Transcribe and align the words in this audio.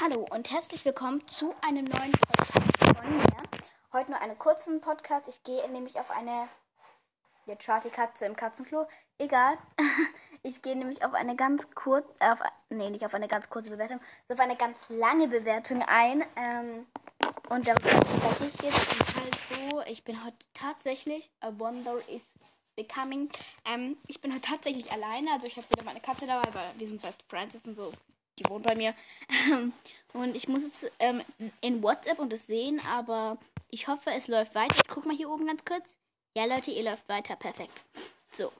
Hallo 0.00 0.24
und 0.30 0.48
herzlich 0.52 0.84
willkommen 0.84 1.26
zu 1.26 1.52
einem 1.60 1.84
neuen 1.84 2.12
Podcast 2.12 2.96
von 2.96 3.16
mir. 3.16 3.42
Heute 3.92 4.12
nur 4.12 4.20
einen 4.20 4.38
kurzen 4.38 4.80
Podcast. 4.80 5.26
Ich 5.26 5.42
gehe 5.42 5.68
nämlich 5.70 5.98
auf 5.98 6.12
eine. 6.12 6.48
Jetzt 7.46 7.64
schaut 7.64 7.84
die 7.84 7.90
Katze 7.90 8.24
im 8.26 8.36
Katzenklo. 8.36 8.86
Egal. 9.18 9.58
Ich 10.44 10.62
gehe 10.62 10.76
nämlich 10.76 11.04
auf 11.04 11.14
eine 11.14 11.34
ganz 11.34 11.68
kurz. 11.74 12.06
Äh, 12.20 12.30
auf, 12.30 12.38
nee, 12.70 12.90
nicht 12.90 13.04
auf 13.04 13.12
eine 13.12 13.26
ganz 13.26 13.50
kurze 13.50 13.70
Bewertung, 13.70 13.98
sondern 14.28 14.38
auf 14.38 14.50
eine 14.50 14.56
ganz 14.56 14.88
lange 14.88 15.26
Bewertung 15.26 15.82
ein. 15.82 16.24
Ähm, 16.36 16.86
und 17.48 17.66
darüber 17.66 17.90
spreche 17.90 18.44
ich 18.44 18.62
jetzt. 18.62 19.16
Halt 19.16 19.34
so, 19.34 19.82
ich 19.88 20.04
bin 20.04 20.24
heute 20.24 20.38
tatsächlich. 20.54 21.28
A 21.40 21.50
Wonder 21.58 21.96
is 22.08 22.22
Becoming. 22.76 23.30
Ähm, 23.64 23.96
ich 24.06 24.20
bin 24.20 24.32
heute 24.32 24.42
tatsächlich 24.42 24.92
alleine. 24.92 25.32
Also 25.32 25.48
ich 25.48 25.56
habe 25.56 25.68
wieder 25.70 25.82
meine 25.82 26.00
Katze 26.00 26.28
dabei, 26.28 26.54
weil 26.54 26.70
wir 26.78 26.86
sind 26.86 27.02
Best 27.02 27.20
Friends. 27.28 27.54
Das 27.54 27.64
sind 27.64 27.74
so 27.74 27.92
die 28.38 28.48
wohnt 28.48 28.66
bei 28.66 28.74
mir. 28.74 28.94
und 30.12 30.36
ich 30.36 30.48
muss 30.48 30.62
jetzt 30.62 30.90
ähm, 30.98 31.22
in 31.60 31.82
WhatsApp 31.82 32.18
und 32.18 32.32
es 32.32 32.46
sehen, 32.46 32.80
aber 32.88 33.38
ich 33.70 33.88
hoffe, 33.88 34.10
es 34.10 34.28
läuft 34.28 34.54
weiter. 34.54 34.76
Ich 34.76 34.88
guck 34.88 35.06
mal 35.06 35.16
hier 35.16 35.30
oben 35.30 35.46
ganz 35.46 35.64
kurz. 35.64 35.94
Ja, 36.34 36.44
Leute, 36.44 36.70
ihr 36.70 36.84
läuft 36.84 37.08
weiter. 37.08 37.36
Perfekt. 37.36 37.82
So. 38.32 38.52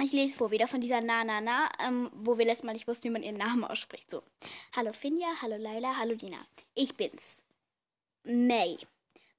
Ich 0.00 0.12
lese 0.12 0.36
vor, 0.36 0.50
wieder 0.50 0.68
von 0.68 0.80
dieser 0.80 1.00
Na 1.00 1.24
Na 1.24 1.40
Na, 1.40 1.68
ähm, 1.80 2.10
wo 2.12 2.38
wir 2.38 2.44
letztes 2.44 2.64
Mal 2.64 2.72
nicht 2.72 2.86
wussten, 2.86 3.04
wie 3.04 3.10
man 3.10 3.22
ihren 3.22 3.36
Namen 3.36 3.64
ausspricht. 3.64 4.10
So. 4.10 4.22
Hallo 4.74 4.92
Finja, 4.92 5.28
hallo 5.42 5.56
Laila, 5.56 5.96
hallo 5.96 6.14
Dina. 6.14 6.38
Ich 6.74 6.94
bin's. 6.94 7.42
May. 8.22 8.78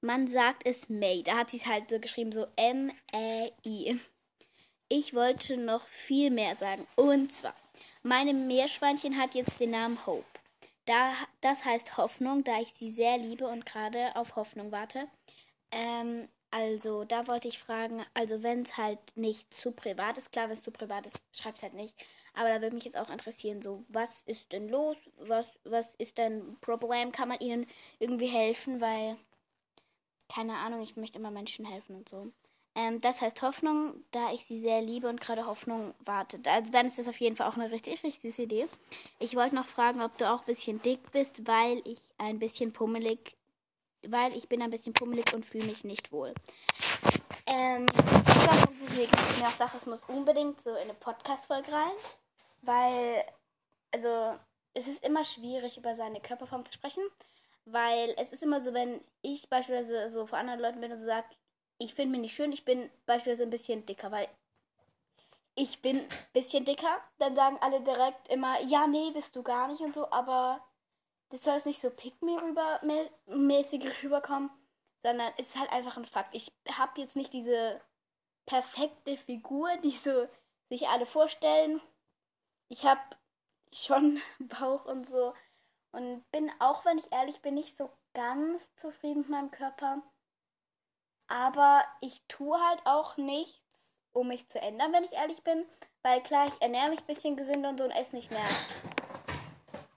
Man 0.02 0.26
sagt 0.26 0.66
es 0.66 0.88
May. 0.88 1.22
Da 1.22 1.38
hat 1.38 1.50
sie 1.50 1.58
es 1.58 1.66
halt 1.66 1.90
so 1.90 1.98
geschrieben, 1.98 2.32
so 2.32 2.46
M-A-I. 2.56 4.00
Ich 4.88 5.14
wollte 5.14 5.56
noch 5.56 5.86
viel 5.86 6.30
mehr 6.30 6.56
sagen. 6.56 6.86
Und 6.96 7.32
zwar, 7.32 7.54
meine 8.02 8.34
Meerschweinchen 8.34 9.18
hat 9.18 9.34
jetzt 9.34 9.60
den 9.60 9.70
Namen 9.70 10.06
Hope. 10.06 10.24
Da, 10.86 11.12
das 11.40 11.64
heißt 11.64 11.96
Hoffnung, 11.96 12.44
da 12.44 12.60
ich 12.60 12.72
sie 12.74 12.90
sehr 12.90 13.18
liebe 13.18 13.46
und 13.46 13.66
gerade 13.66 14.16
auf 14.16 14.36
Hoffnung 14.36 14.72
warte. 14.72 15.08
Ähm, 15.70 16.28
also, 16.50 17.04
da 17.04 17.28
wollte 17.28 17.48
ich 17.48 17.60
fragen, 17.60 18.04
also 18.12 18.42
wenn 18.42 18.62
es 18.62 18.76
halt 18.76 18.98
nicht 19.16 19.52
zu 19.54 19.70
privat 19.72 20.18
ist, 20.18 20.32
klar, 20.32 20.46
wenn 20.46 20.54
es 20.54 20.62
zu 20.62 20.72
privat 20.72 21.06
ist, 21.06 21.16
schreibt 21.32 21.62
halt 21.62 21.74
nicht. 21.74 21.94
Aber 22.34 22.48
da 22.48 22.60
würde 22.60 22.74
mich 22.74 22.84
jetzt 22.84 22.96
auch 22.96 23.10
interessieren, 23.10 23.62
so, 23.62 23.84
was 23.88 24.22
ist 24.22 24.50
denn 24.52 24.68
los? 24.68 24.96
Was, 25.18 25.46
was 25.64 25.94
ist 25.96 26.18
denn 26.18 26.56
Problem? 26.60 27.12
Kann 27.12 27.28
man 27.28 27.38
ihnen 27.40 27.66
irgendwie 28.00 28.26
helfen? 28.26 28.80
Weil, 28.80 29.16
keine 30.28 30.56
Ahnung, 30.56 30.82
ich 30.82 30.96
möchte 30.96 31.18
immer 31.18 31.30
Menschen 31.30 31.64
helfen 31.66 31.96
und 31.96 32.08
so. 32.08 32.32
Ähm, 32.74 33.00
das 33.00 33.20
heißt 33.20 33.42
Hoffnung, 33.42 34.04
da 34.12 34.32
ich 34.32 34.44
sie 34.44 34.60
sehr 34.60 34.80
liebe 34.80 35.08
und 35.08 35.20
gerade 35.20 35.46
Hoffnung 35.46 35.94
wartet. 36.00 36.46
Also 36.46 36.70
dann 36.70 36.88
ist 36.88 36.98
das 36.98 37.08
auf 37.08 37.18
jeden 37.18 37.36
Fall 37.36 37.48
auch 37.48 37.56
eine 37.56 37.70
richtig, 37.70 38.04
richtig 38.04 38.22
süße 38.22 38.42
Idee. 38.42 38.68
Ich 39.18 39.34
wollte 39.34 39.56
noch 39.56 39.66
fragen, 39.66 40.02
ob 40.02 40.16
du 40.18 40.30
auch 40.30 40.40
ein 40.40 40.46
bisschen 40.46 40.80
dick 40.82 41.10
bist, 41.10 41.46
weil 41.46 41.82
ich 41.84 42.00
ein 42.18 42.38
bisschen 42.38 42.72
pummelig, 42.72 43.36
weil 44.06 44.36
ich 44.36 44.48
bin 44.48 44.62
ein 44.62 44.70
bisschen 44.70 44.92
pummelig 44.92 45.34
und 45.34 45.44
fühle 45.44 45.66
mich 45.66 45.84
nicht 45.84 46.12
wohl. 46.12 46.32
Ähm, 47.46 47.86
deswegen 48.90 49.12
ich 49.30 49.40
mir 49.40 49.48
auch 49.48 49.52
gedacht, 49.52 49.74
es 49.76 49.86
muss 49.86 50.04
unbedingt 50.04 50.60
so 50.62 50.70
in 50.70 50.82
eine 50.82 50.94
Podcast-Folge 50.94 51.72
rein, 51.72 51.92
weil, 52.62 53.24
also, 53.92 54.38
es 54.74 54.86
ist 54.86 55.04
immer 55.04 55.24
schwierig, 55.24 55.76
über 55.76 55.94
seine 55.94 56.20
Körperform 56.20 56.64
zu 56.64 56.72
sprechen, 56.72 57.02
weil 57.64 58.14
es 58.18 58.32
ist 58.32 58.42
immer 58.42 58.60
so, 58.60 58.72
wenn 58.74 59.00
ich 59.22 59.48
beispielsweise 59.48 60.10
so 60.10 60.26
vor 60.26 60.38
anderen 60.38 60.60
Leuten 60.60 60.80
bin 60.80 60.92
und 60.92 60.98
so 61.00 61.06
sage, 61.06 61.26
ich 61.80 61.94
finde 61.94 62.12
mich 62.12 62.20
nicht 62.20 62.34
schön, 62.34 62.52
ich 62.52 62.64
bin 62.64 62.90
beispielsweise 63.06 63.44
ein 63.44 63.50
bisschen 63.50 63.86
dicker, 63.86 64.12
weil 64.12 64.28
ich 65.54 65.80
bin 65.80 65.98
ein 66.00 66.08
bisschen 66.32 66.64
dicker, 66.64 67.00
dann 67.18 67.34
sagen 67.34 67.58
alle 67.60 67.80
direkt 67.80 68.28
immer, 68.28 68.60
ja, 68.60 68.86
nee, 68.86 69.10
bist 69.12 69.34
du 69.34 69.42
gar 69.42 69.66
nicht 69.68 69.80
und 69.80 69.94
so, 69.94 70.10
aber 70.10 70.62
das 71.30 71.42
soll 71.42 71.54
jetzt 71.54 71.66
nicht 71.66 71.80
so 71.80 71.90
pick 71.90 72.20
me 72.22 72.40
rüber 72.40 72.80
mäßig 73.26 74.02
rüberkommen, 74.02 74.50
sondern 75.02 75.32
es 75.38 75.48
ist 75.48 75.58
halt 75.58 75.72
einfach 75.72 75.96
ein 75.96 76.04
Fakt. 76.04 76.34
Ich 76.34 76.52
habe 76.70 77.00
jetzt 77.00 77.16
nicht 77.16 77.32
diese 77.32 77.80
perfekte 78.46 79.16
Figur, 79.16 79.76
die 79.78 79.92
so 79.92 80.28
sich 80.68 80.88
alle 80.88 81.06
vorstellen. 81.06 81.80
Ich 82.68 82.84
habe 82.84 83.00
schon 83.72 84.20
Bauch 84.38 84.84
und 84.84 85.08
so 85.08 85.32
und 85.92 86.30
bin 86.30 86.50
auch, 86.58 86.84
wenn 86.84 86.98
ich 86.98 87.10
ehrlich 87.10 87.40
bin, 87.40 87.54
nicht 87.54 87.76
so 87.76 87.90
ganz 88.12 88.74
zufrieden 88.76 89.20
mit 89.20 89.30
meinem 89.30 89.50
Körper. 89.50 90.02
Aber 91.30 91.84
ich 92.00 92.20
tue 92.26 92.58
halt 92.58 92.80
auch 92.84 93.16
nichts, 93.16 93.96
um 94.12 94.28
mich 94.28 94.48
zu 94.48 94.60
ändern, 94.60 94.92
wenn 94.92 95.04
ich 95.04 95.12
ehrlich 95.12 95.44
bin. 95.44 95.64
Weil 96.02 96.20
klar, 96.22 96.48
ich 96.48 96.60
ernähre 96.60 96.90
mich 96.90 97.00
ein 97.00 97.06
bisschen 97.06 97.36
gesünder 97.36 97.68
und 97.68 97.78
so 97.78 97.84
und 97.84 97.92
esse 97.92 98.16
nicht 98.16 98.32
mehr. 98.32 98.48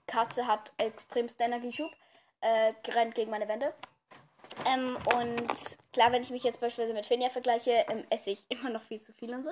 Katze 0.06 0.46
hat 0.46 0.72
extremst 0.76 1.40
Energieschub, 1.40 1.90
äh, 2.40 2.72
rennt 2.86 3.16
gegen 3.16 3.32
meine 3.32 3.48
Wände. 3.48 3.74
Ähm, 4.64 4.96
und 5.16 5.78
klar, 5.92 6.12
wenn 6.12 6.22
ich 6.22 6.30
mich 6.30 6.44
jetzt 6.44 6.60
beispielsweise 6.60 6.94
mit 6.94 7.06
Finja 7.06 7.30
vergleiche, 7.30 7.84
ähm, 7.88 8.04
esse 8.10 8.30
ich 8.30 8.46
immer 8.48 8.70
noch 8.70 8.84
viel 8.84 9.02
zu 9.02 9.12
viel 9.12 9.34
und 9.34 9.42
so. 9.42 9.50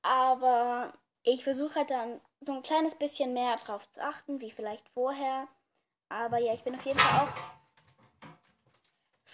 Aber 0.00 0.94
ich 1.24 1.44
versuche 1.44 1.74
halt 1.74 1.90
dann 1.90 2.22
so 2.40 2.52
ein 2.52 2.62
kleines 2.62 2.94
bisschen 2.94 3.34
mehr 3.34 3.56
drauf 3.56 3.86
zu 3.90 4.02
achten, 4.02 4.40
wie 4.40 4.50
vielleicht 4.50 4.88
vorher. 4.88 5.46
Aber 6.08 6.38
ja, 6.38 6.54
ich 6.54 6.64
bin 6.64 6.74
auf 6.74 6.86
jeden 6.86 6.98
Fall 6.98 7.28
auch 7.28 7.61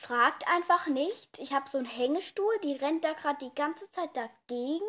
fragt 0.09 0.49
einfach 0.49 0.87
nicht. 0.87 1.39
Ich 1.39 1.53
habe 1.53 1.69
so 1.69 1.77
einen 1.77 1.87
Hängestuhl, 1.87 2.59
die 2.65 2.77
rennt 2.77 3.05
da 3.05 3.13
gerade 3.13 3.45
die 3.45 3.55
ganze 3.55 3.91
Zeit 3.91 4.17
dagegen. 4.17 4.87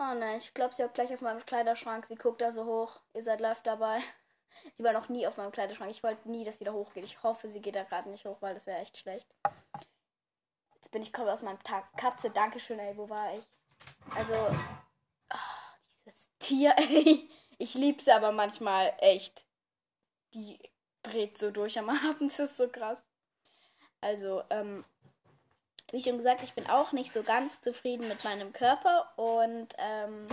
Oh 0.00 0.14
nein, 0.14 0.38
ich 0.38 0.52
glaube, 0.52 0.74
sie 0.74 0.82
hat 0.82 0.94
gleich 0.94 1.14
auf 1.14 1.20
meinem 1.20 1.46
Kleiderschrank. 1.46 2.06
Sie 2.06 2.16
guckt 2.16 2.40
da 2.40 2.50
so 2.50 2.64
hoch. 2.64 3.00
Ihr 3.14 3.22
seid 3.22 3.40
live 3.40 3.62
dabei. 3.62 4.00
Sie 4.74 4.82
war 4.82 4.92
noch 4.92 5.08
nie 5.08 5.28
auf 5.28 5.36
meinem 5.36 5.52
Kleiderschrank. 5.52 5.92
Ich 5.92 6.02
wollte 6.02 6.28
nie, 6.28 6.42
dass 6.44 6.58
sie 6.58 6.64
da 6.64 6.72
hochgeht. 6.72 7.04
Ich 7.04 7.22
hoffe, 7.22 7.48
sie 7.48 7.62
geht 7.62 7.76
da 7.76 7.84
gerade 7.84 8.10
nicht 8.10 8.24
hoch, 8.24 8.38
weil 8.42 8.52
das 8.52 8.66
wäre 8.66 8.80
echt 8.80 8.98
schlecht. 8.98 9.32
Jetzt 10.74 10.90
bin 10.90 11.02
ich 11.02 11.12
komplett 11.12 11.34
aus 11.34 11.42
meinem 11.42 11.62
Tag. 11.62 11.86
Katze, 11.96 12.30
Dankeschön, 12.30 12.80
ey. 12.80 12.96
Wo 12.96 13.08
war 13.08 13.32
ich? 13.36 13.44
Also, 14.16 14.34
oh, 15.32 15.36
dieses 16.04 16.28
Tier, 16.40 16.74
ey. 16.78 17.30
Ich 17.58 17.74
liebe 17.74 18.02
sie 18.02 18.10
aber 18.10 18.32
manchmal 18.32 18.92
echt. 18.98 19.46
Die 20.34 20.58
dreht 21.04 21.38
so 21.38 21.52
durch 21.52 21.78
am 21.78 21.88
Abend. 21.88 22.32
Das 22.32 22.50
ist 22.50 22.56
so 22.56 22.68
krass. 22.68 23.04
Also, 24.00 24.42
ähm, 24.50 24.84
wie 25.90 26.02
schon 26.02 26.18
gesagt, 26.18 26.42
ich 26.42 26.54
bin 26.54 26.68
auch 26.68 26.92
nicht 26.92 27.12
so 27.12 27.22
ganz 27.22 27.60
zufrieden 27.60 28.08
mit 28.08 28.24
meinem 28.24 28.52
Körper 28.52 29.12
und 29.16 29.68
ähm, 29.78 30.26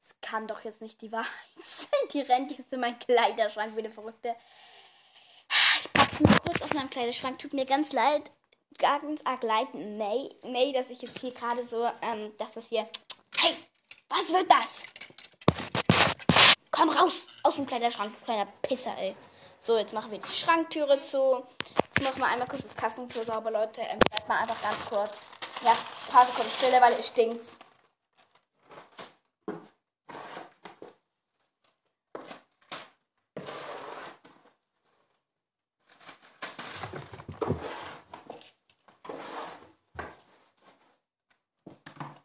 es 0.00 0.20
kann 0.20 0.48
doch 0.48 0.64
jetzt 0.64 0.82
nicht 0.82 1.00
die 1.00 1.12
Wahrheit 1.12 1.28
sein. 1.64 2.08
Die 2.12 2.20
rennt 2.22 2.56
jetzt 2.56 2.72
in 2.72 2.80
meinen 2.80 2.98
Kleiderschrank 2.98 3.76
wie 3.76 3.80
eine 3.80 3.90
Verrückte. 3.90 4.34
Ich 5.80 5.92
packe 5.92 6.16
sie 6.16 6.24
mal 6.24 6.38
kurz 6.40 6.62
aus 6.62 6.72
meinem 6.72 6.90
Kleiderschrank. 6.90 7.38
Tut 7.38 7.52
mir 7.52 7.66
ganz 7.66 7.92
leid, 7.92 8.30
ganz 8.78 9.22
arg 9.24 9.42
leid, 9.42 9.74
May, 9.74 10.34
May, 10.42 10.72
dass 10.72 10.90
ich 10.90 11.02
jetzt 11.02 11.20
hier 11.20 11.32
gerade 11.32 11.66
so, 11.66 11.84
ähm, 12.02 12.32
dass 12.38 12.54
das 12.54 12.68
hier. 12.68 12.88
Hey, 13.38 13.54
was 14.08 14.32
wird 14.32 14.50
das? 14.50 14.84
Komm 16.70 16.88
raus 16.88 17.26
aus 17.44 17.54
dem 17.54 17.66
Kleiderschrank, 17.66 18.12
kleiner 18.24 18.46
Pisser, 18.62 18.96
ey. 18.98 19.14
So, 19.66 19.78
jetzt 19.78 19.94
machen 19.94 20.10
wir 20.10 20.18
die 20.18 20.28
Schranktüre 20.28 21.00
zu. 21.00 21.42
Ich 21.96 22.02
mache 22.02 22.20
mal 22.20 22.30
einmal 22.30 22.46
kurz 22.46 22.64
das 22.64 22.76
Kassenklo 22.76 23.22
sauber, 23.22 23.50
Leute. 23.50 23.80
Ähm, 23.80 23.98
bleibt 23.98 24.28
mal 24.28 24.40
einfach 24.40 24.60
ganz 24.60 24.78
kurz. 24.90 25.22
Ja, 25.64 25.70
ein 25.70 26.12
paar 26.12 26.26
Sekunden 26.26 26.50
Stille, 26.50 26.78
weil 26.82 26.92
es 27.00 27.08
stinkt. 27.08 27.46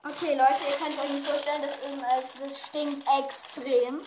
Okay, 0.04 0.36
Leute, 0.36 0.60
ihr 0.68 0.76
könnt 0.76 1.00
euch 1.00 1.10
nicht 1.10 1.26
vorstellen, 1.26 1.62
das, 1.62 1.78
ist, 1.78 2.42
das 2.42 2.68
stinkt 2.68 3.08
extrem 3.18 4.02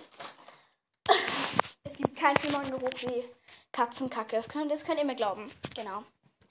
keinen 2.22 2.38
schlimmeren 2.38 2.70
Geruch 2.70 3.02
wie 3.02 3.24
Katzenkacke. 3.72 4.36
Das 4.36 4.48
könnt, 4.48 4.70
das 4.70 4.84
könnt 4.84 4.98
ihr 4.98 5.04
mir 5.04 5.16
glauben. 5.16 5.50
Genau. 5.74 6.04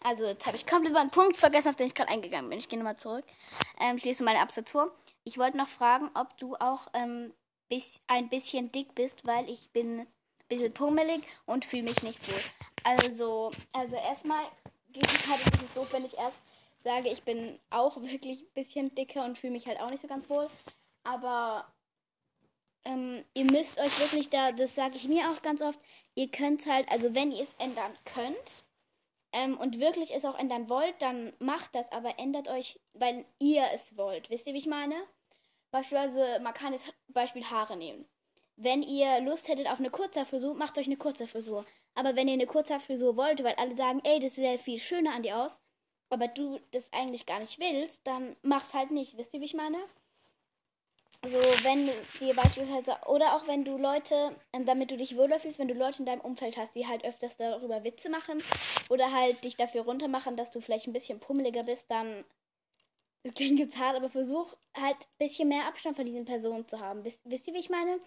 Also, 0.04 0.26
jetzt 0.26 0.46
habe 0.46 0.58
ich 0.58 0.68
komplett 0.68 0.94
meinen 0.94 1.12
Punkt 1.12 1.38
vergessen, 1.38 1.70
auf 1.70 1.76
den 1.76 1.88
ich 1.88 1.96
gerade 1.96 2.12
eingegangen 2.12 2.50
bin. 2.50 2.60
Ich 2.60 2.68
gehe 2.68 2.78
nochmal 2.78 2.98
zurück. 2.98 3.24
Ähm, 3.80 3.98
ich 3.98 4.04
lese 4.04 4.24
meine 4.24 4.40
Absatz 4.40 4.72
vor. 4.72 4.92
Ich 5.24 5.38
wollte 5.38 5.58
noch 5.58 5.68
fragen, 5.68 6.10
ob 6.16 6.36
du 6.38 6.56
auch 6.56 6.88
ähm, 6.94 7.34
bis, 7.70 8.02
ein 8.08 8.28
bisschen 8.28 8.72
dick 8.72 8.96
bist, 8.96 9.26
weil 9.26 9.50
ich 9.50 9.70
bin 9.72 10.02
ein 10.02 10.08
bisschen 10.50 10.74
pummelig 10.74 11.24
und 11.46 11.64
fühle 11.64 11.84
mich 11.84 12.02
nicht 12.04 12.26
so. 12.26 12.34
Also, 12.84 13.52
also 13.72 13.96
erstmal 13.96 14.44
geht 14.92 15.06
es 15.06 15.28
halt 15.28 15.44
bisschen 15.52 15.70
doof, 15.76 15.88
wenn 15.92 16.04
ich 16.04 16.18
erst 16.18 16.38
sage, 16.84 17.10
ich 17.10 17.24
bin 17.24 17.60
auch 17.70 17.96
wirklich 17.98 18.42
ein 18.42 18.54
bisschen 18.56 18.94
dicker 18.96 19.24
und 19.24 19.38
fühle 19.38 19.54
mich 19.54 19.68
halt 19.68 19.80
auch 19.80 19.90
nicht 19.90 20.02
so 20.02 20.08
ganz 20.08 20.30
wohl. 20.30 20.50
Aber 21.04 21.72
ähm, 22.86 23.24
ihr 23.33 23.45
müsst 23.45 23.80
euch 23.80 24.00
wirklich 24.00 24.30
da, 24.30 24.51
das 24.51 24.75
sage 24.75 24.95
ich 24.95 25.07
mir 25.07 25.31
auch 25.31 25.42
ganz 25.42 25.62
oft, 25.62 25.80
ihr 26.16 26.30
könnt 26.30 26.66
halt, 26.66 26.89
also 26.89 27.13
wenn 27.16 27.31
ihr 27.31 27.42
es 27.44 27.54
ändern 27.60 27.98
könnt 28.06 28.63
ähm, 29.33 29.57
und 29.57 29.80
wirklich 29.80 30.13
es 30.13 30.25
auch 30.25 30.38
ändern 30.38 30.69
wollt, 30.69 31.01
dann 31.01 31.33
macht 31.39 31.75
das, 31.75 31.92
aber 31.92 32.18
ändert 32.19 32.48
euch, 32.48 32.80
weil 32.94 33.25
ihr 33.39 33.66
es 33.74 33.98
wollt. 33.98 34.30
Wisst 34.30 34.48
ihr, 34.48 34.54
wie 34.54 34.60
ich 34.60 34.68
meine? 34.68 34.95
Beispielsweise, 35.72 36.39
man 36.42 36.54
kann 36.54 36.74
jetzt 36.74 36.86
Beispiel 37.10 37.45
Haare 37.45 37.78
nehmen. 37.78 38.06
wenn 38.57 38.84
ihr 38.84 39.22
Lust 39.22 39.48
hättet 39.48 39.68
auf 39.68 39.80
eine 39.80 39.89
Kurzhaarfrisur, 39.89 40.54
macht 40.54 40.77
euch 40.77 40.86
eine 40.86 40.98
Kurzhaarfrisur. 40.98 41.66
Aber 41.95 42.16
wenn 42.16 42.27
ihr 42.27 42.36
eine 42.36 42.45
Kurzhaarfrisur 42.45 43.16
wollt, 43.18 43.44
weil 43.44 43.56
alle 43.56 43.75
sagen, 43.75 44.01
ey, 44.04 44.19
das 44.19 44.36
sieht 44.36 44.62
viel 44.62 44.80
schöner 44.80 45.16
an 45.16 45.24
dir 45.24 45.38
aus, 45.38 45.62
aber 46.10 46.27
du 46.27 46.60
das 46.72 46.92
eigentlich 46.94 47.25
gar 47.25 47.39
nicht 47.39 47.60
willst, 47.60 48.06
dann 48.06 48.36
mach's 48.44 48.74
halt 48.74 48.92
nicht. 48.92 49.18
Wisst 49.18 49.34
ihr, 49.34 49.42
wie 49.42 49.45
ich 49.45 49.54
meine? 49.54 49.77
So, 51.24 51.38
wenn 51.38 51.88
dir 52.19 52.34
beispielsweise, 52.34 52.98
oder 53.06 53.36
auch 53.36 53.46
wenn 53.48 53.63
du 53.63 53.78
Leute, 53.78 54.36
ähm, 54.54 54.66
damit 54.66 54.90
du 54.90 54.98
dich 54.98 55.16
wohler 55.16 55.40
fühlst, 55.40 55.60
wenn 55.60 55.68
du 55.68 55.75
Leute 55.75 56.00
in 56.00 56.08
deinem 56.08 56.22
Umfeld 56.22 56.58
hast, 56.58 56.74
die 56.74 56.88
halt 56.88 57.06
öfters 57.06 57.38
darüber 57.38 57.84
Witze 57.84 58.10
machen 58.10 58.42
oder 58.90 59.12
halt 59.12 59.44
dich 59.44 59.56
dafür 59.56 59.84
runtermachen, 59.84 60.36
dass 60.36 60.50
du 60.50 60.62
vielleicht 60.62 60.88
ein 60.88 60.94
bisschen 60.94 61.19
pummeliger 61.19 61.63
bist, 61.63 61.92
dann, 61.92 62.25
das 63.24 63.36
klingt 63.36 63.60
jetzt 63.60 63.78
hart, 63.78 63.96
aber 63.96 64.10
versuch 64.10 64.56
halt 64.75 64.98
ein 64.98 65.18
bisschen 65.19 65.48
mehr 65.50 65.68
Abstand 65.68 65.96
von 65.96 66.08
diesen 66.08 66.25
Personen 66.25 66.68
zu 66.68 66.80
haben. 66.80 67.04
Wisst, 67.04 67.22
wisst 67.25 67.48
ihr, 67.48 67.54
wie 67.54 67.60
ich 67.60 67.69
meine? 67.69 68.00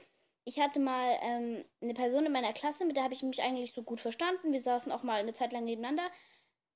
Ich 0.45 0.59
hatte 0.59 0.81
mal 0.81 1.17
ähm, 1.23 1.65
eine 1.81 1.95
Person 1.95 2.27
in 2.27 2.33
meiner 2.33 2.53
Klasse, 2.53 2.85
mit 2.85 2.97
der 2.97 3.05
habe 3.05 3.15
ich 3.15 3.23
mich 3.23 3.43
eigentlich 3.43 3.73
so 3.73 3.85
gut 3.85 4.01
verstanden. 4.01 4.53
Wir 4.53 4.61
saßen 4.61 4.91
auch 4.91 5.05
mal 5.05 5.21
eine 5.21 5.35
Zeit 5.35 5.53
lang 5.53 5.65
nebeneinander. 5.65 6.11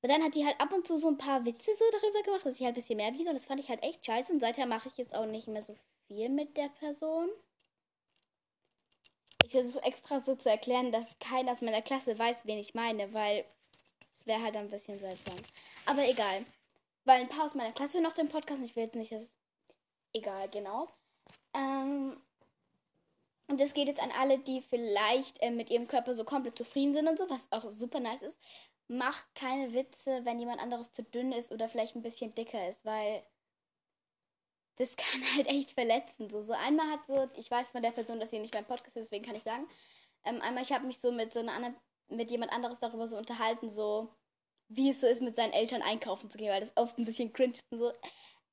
Aber 0.00 0.12
dann 0.12 0.22
hat 0.22 0.34
die 0.34 0.44
halt 0.44 0.60
ab 0.60 0.72
und 0.72 0.86
zu 0.86 0.98
so 0.98 1.08
ein 1.08 1.18
paar 1.18 1.44
Witze 1.44 1.72
so 1.74 1.84
darüber 1.90 2.22
gemacht, 2.22 2.46
dass 2.46 2.54
ich 2.54 2.62
halt 2.64 2.72
ein 2.72 2.80
bisschen 2.80 2.98
mehr 2.98 3.12
wiege. 3.14 3.28
Und 3.28 3.34
das 3.34 3.46
fand 3.46 3.60
ich 3.60 3.68
halt 3.68 3.82
echt 3.82 4.06
scheiße. 4.06 4.32
Und 4.32 4.40
seither 4.40 4.66
mache 4.66 4.88
ich 4.88 4.96
jetzt 4.96 5.14
auch 5.14 5.26
nicht 5.26 5.48
mehr 5.48 5.62
so 5.62 5.74
viel 6.06 6.28
mit 6.28 6.56
der 6.56 6.68
Person. 6.68 7.28
Ich 9.44 9.50
versuche 9.50 9.82
extra 9.82 10.20
so 10.20 10.34
zu 10.34 10.50
erklären, 10.50 10.92
dass 10.92 11.18
keiner 11.18 11.52
aus 11.52 11.62
meiner 11.62 11.82
Klasse 11.82 12.18
weiß, 12.18 12.46
wen 12.46 12.58
ich 12.58 12.74
meine, 12.74 13.12
weil 13.12 13.44
es 14.14 14.26
wäre 14.26 14.42
halt 14.42 14.56
ein 14.56 14.68
bisschen 14.68 14.98
seltsam. 14.98 15.36
Aber 15.86 16.06
egal. 16.06 16.44
Weil 17.04 17.22
ein 17.22 17.28
paar 17.28 17.46
aus 17.46 17.54
meiner 17.54 17.72
Klasse 17.72 18.00
noch 18.00 18.12
den 18.12 18.28
Podcast 18.28 18.60
und 18.60 18.66
ich 18.66 18.76
will 18.76 18.84
jetzt 18.84 18.94
nicht, 18.94 19.12
dass. 19.12 19.32
Egal, 20.12 20.48
genau. 20.48 20.88
Ähm, 21.54 22.20
und 23.48 23.60
das 23.60 23.72
geht 23.72 23.88
jetzt 23.88 24.02
an 24.02 24.12
alle, 24.12 24.38
die 24.38 24.60
vielleicht 24.60 25.40
äh, 25.42 25.50
mit 25.50 25.70
ihrem 25.70 25.88
Körper 25.88 26.14
so 26.14 26.24
komplett 26.24 26.56
zufrieden 26.56 26.94
sind 26.94 27.08
und 27.08 27.18
so, 27.18 27.28
was 27.30 27.50
auch 27.50 27.70
super 27.70 28.00
nice 28.00 28.22
ist. 28.22 28.38
Macht 28.88 29.34
keine 29.34 29.72
Witze, 29.74 30.24
wenn 30.24 30.38
jemand 30.40 30.60
anderes 30.60 30.92
zu 30.92 31.02
dünn 31.02 31.32
ist 31.32 31.52
oder 31.52 31.68
vielleicht 31.68 31.94
ein 31.94 32.02
bisschen 32.02 32.34
dicker 32.34 32.68
ist, 32.68 32.84
weil 32.84 33.22
das 34.76 34.96
kann 34.96 35.22
halt 35.36 35.46
echt 35.48 35.72
verletzen. 35.72 36.30
So, 36.30 36.42
so 36.42 36.52
einmal 36.52 36.90
hat 36.90 37.06
so, 37.06 37.28
ich 37.36 37.50
weiß 37.50 37.70
von 37.70 37.82
der 37.82 37.90
Person, 37.90 38.20
dass 38.20 38.30
sie 38.30 38.38
nicht 38.38 38.54
beim 38.54 38.64
Podcast 38.64 38.96
ist, 38.96 39.06
deswegen 39.06 39.24
kann 39.24 39.36
ich 39.36 39.42
sagen. 39.42 39.68
Ähm, 40.24 40.40
einmal, 40.42 40.62
ich 40.62 40.72
habe 40.72 40.86
mich 40.86 40.98
so 40.98 41.12
mit 41.12 41.32
so 41.32 41.40
einer 41.40 41.52
anderen, 41.52 41.76
mit 42.08 42.30
jemand 42.30 42.52
anderes 42.52 42.80
darüber 42.80 43.06
so 43.08 43.16
unterhalten, 43.16 43.68
so 43.68 44.14
wie 44.68 44.90
es 44.90 45.00
so 45.00 45.06
ist, 45.06 45.22
mit 45.22 45.36
seinen 45.36 45.52
Eltern 45.52 45.82
einkaufen 45.82 46.30
zu 46.30 46.38
gehen, 46.38 46.50
weil 46.50 46.60
das 46.60 46.76
oft 46.76 46.98
ein 46.98 47.04
bisschen 47.04 47.32
cringe 47.32 47.54
ist 47.54 47.64
und 47.70 47.78
so. 47.78 47.92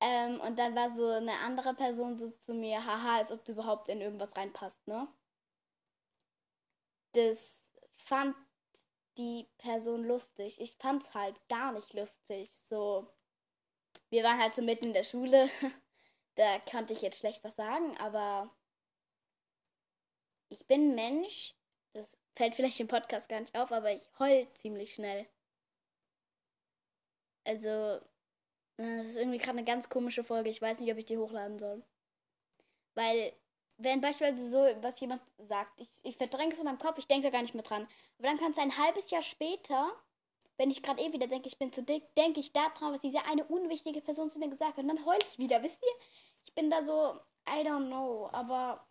Ähm, 0.00 0.40
und 0.40 0.58
dann 0.58 0.74
war 0.74 0.94
so 0.94 1.06
eine 1.08 1.38
andere 1.40 1.74
Person 1.74 2.18
so 2.18 2.30
zu 2.30 2.54
mir, 2.54 2.84
haha, 2.84 3.18
als 3.18 3.32
ob 3.32 3.44
du 3.44 3.52
überhaupt 3.52 3.88
in 3.88 4.00
irgendwas 4.00 4.36
reinpasst, 4.36 4.86
ne? 4.86 5.08
Das 7.12 7.38
fand 8.04 8.36
die 9.18 9.48
Person 9.58 10.04
lustig. 10.04 10.60
Ich 10.60 10.76
fand's 10.76 11.14
halt 11.14 11.36
gar 11.48 11.72
nicht 11.72 11.92
lustig. 11.94 12.50
So, 12.68 13.06
wir 14.10 14.22
waren 14.24 14.40
halt 14.40 14.54
so 14.54 14.62
mitten 14.62 14.86
in 14.86 14.92
der 14.94 15.04
Schule. 15.04 15.50
da 16.36 16.58
konnte 16.60 16.92
ich 16.92 17.02
jetzt 17.02 17.18
schlecht 17.18 17.42
was 17.44 17.56
sagen, 17.56 17.96
aber 17.98 18.50
ich 20.48 20.66
bin 20.66 20.94
Mensch. 20.94 21.54
Das 21.92 22.16
fällt 22.36 22.54
vielleicht 22.54 22.78
im 22.80 22.88
Podcast 22.88 23.28
gar 23.28 23.40
nicht 23.40 23.56
auf, 23.56 23.72
aber 23.72 23.92
ich 23.92 24.06
heul 24.18 24.46
ziemlich 24.54 24.94
schnell. 24.94 25.26
Also, 27.44 27.68
äh, 27.68 28.96
das 28.98 29.06
ist 29.06 29.16
irgendwie 29.16 29.38
gerade 29.38 29.58
eine 29.58 29.64
ganz 29.64 29.88
komische 29.88 30.24
Folge. 30.24 30.50
Ich 30.50 30.60
weiß 30.60 30.80
nicht, 30.80 30.92
ob 30.92 30.98
ich 30.98 31.06
die 31.06 31.16
hochladen 31.16 31.58
soll. 31.58 31.82
Weil, 32.94 33.32
wenn 33.78 34.00
beispielsweise 34.00 34.50
so, 34.50 34.82
was 34.82 35.00
jemand 35.00 35.22
sagt, 35.38 35.72
ich, 35.80 35.88
ich 36.02 36.16
verdränge 36.16 36.52
es 36.52 36.58
in 36.58 36.64
meinem 36.64 36.78
Kopf, 36.78 36.98
ich 36.98 37.06
denke 37.06 37.30
gar 37.30 37.42
nicht 37.42 37.54
mehr 37.54 37.62
dran. 37.62 37.86
Aber 38.18 38.28
dann 38.28 38.38
kann 38.38 38.52
es 38.52 38.58
ein 38.58 38.76
halbes 38.76 39.10
Jahr 39.10 39.22
später, 39.22 39.92
wenn 40.56 40.70
ich 40.70 40.82
gerade 40.82 41.02
eh 41.02 41.12
wieder 41.12 41.26
denke, 41.26 41.48
ich 41.48 41.58
bin 41.58 41.72
zu 41.72 41.82
dick, 41.82 42.02
denke 42.14 42.40
ich 42.40 42.52
daran, 42.52 42.94
was 42.94 43.00
diese 43.00 43.24
eine 43.26 43.44
unwichtige 43.44 44.00
Person 44.00 44.30
zu 44.30 44.38
mir 44.38 44.48
gesagt 44.48 44.76
hat. 44.76 44.84
Und 44.84 44.88
dann 44.88 45.04
heule 45.04 45.18
ich 45.30 45.38
wieder, 45.38 45.62
wisst 45.62 45.82
ihr? 45.82 46.06
Ich 46.44 46.54
bin 46.54 46.70
da 46.70 46.82
so, 46.82 47.18
I 47.46 47.62
don't 47.66 47.88
know. 47.88 48.30
Aber 48.32 48.86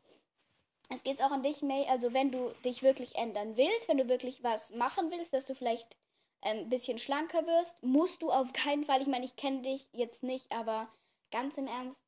es 0.89 1.03
geht 1.03 1.21
auch 1.21 1.31
an 1.31 1.41
dich, 1.41 1.61
May. 1.63 1.87
Also, 1.87 2.13
wenn 2.13 2.31
du 2.31 2.51
dich 2.63 2.83
wirklich 2.83 3.15
ändern 3.15 3.57
willst, 3.57 3.87
wenn 3.87 3.97
du 3.97 4.07
wirklich 4.07 4.43
was 4.43 4.69
machen 4.71 5.09
willst, 5.09 5.33
dass 5.33 5.45
du 5.45 5.55
vielleicht 5.55 5.97
ein 6.41 6.59
ähm, 6.59 6.69
bisschen 6.69 6.99
schlanker 6.99 7.47
wirst, 7.47 7.81
musst 7.81 8.21
du 8.21 8.31
auf 8.31 8.53
keinen 8.53 8.85
Fall, 8.85 9.01
ich 9.01 9.07
meine, 9.07 9.25
ich 9.25 9.35
kenne 9.35 9.63
dich 9.63 9.87
jetzt 9.93 10.21
nicht, 10.21 10.51
aber 10.51 10.87
ganz 11.31 11.57
im 11.57 11.65
Ernst, 11.65 12.03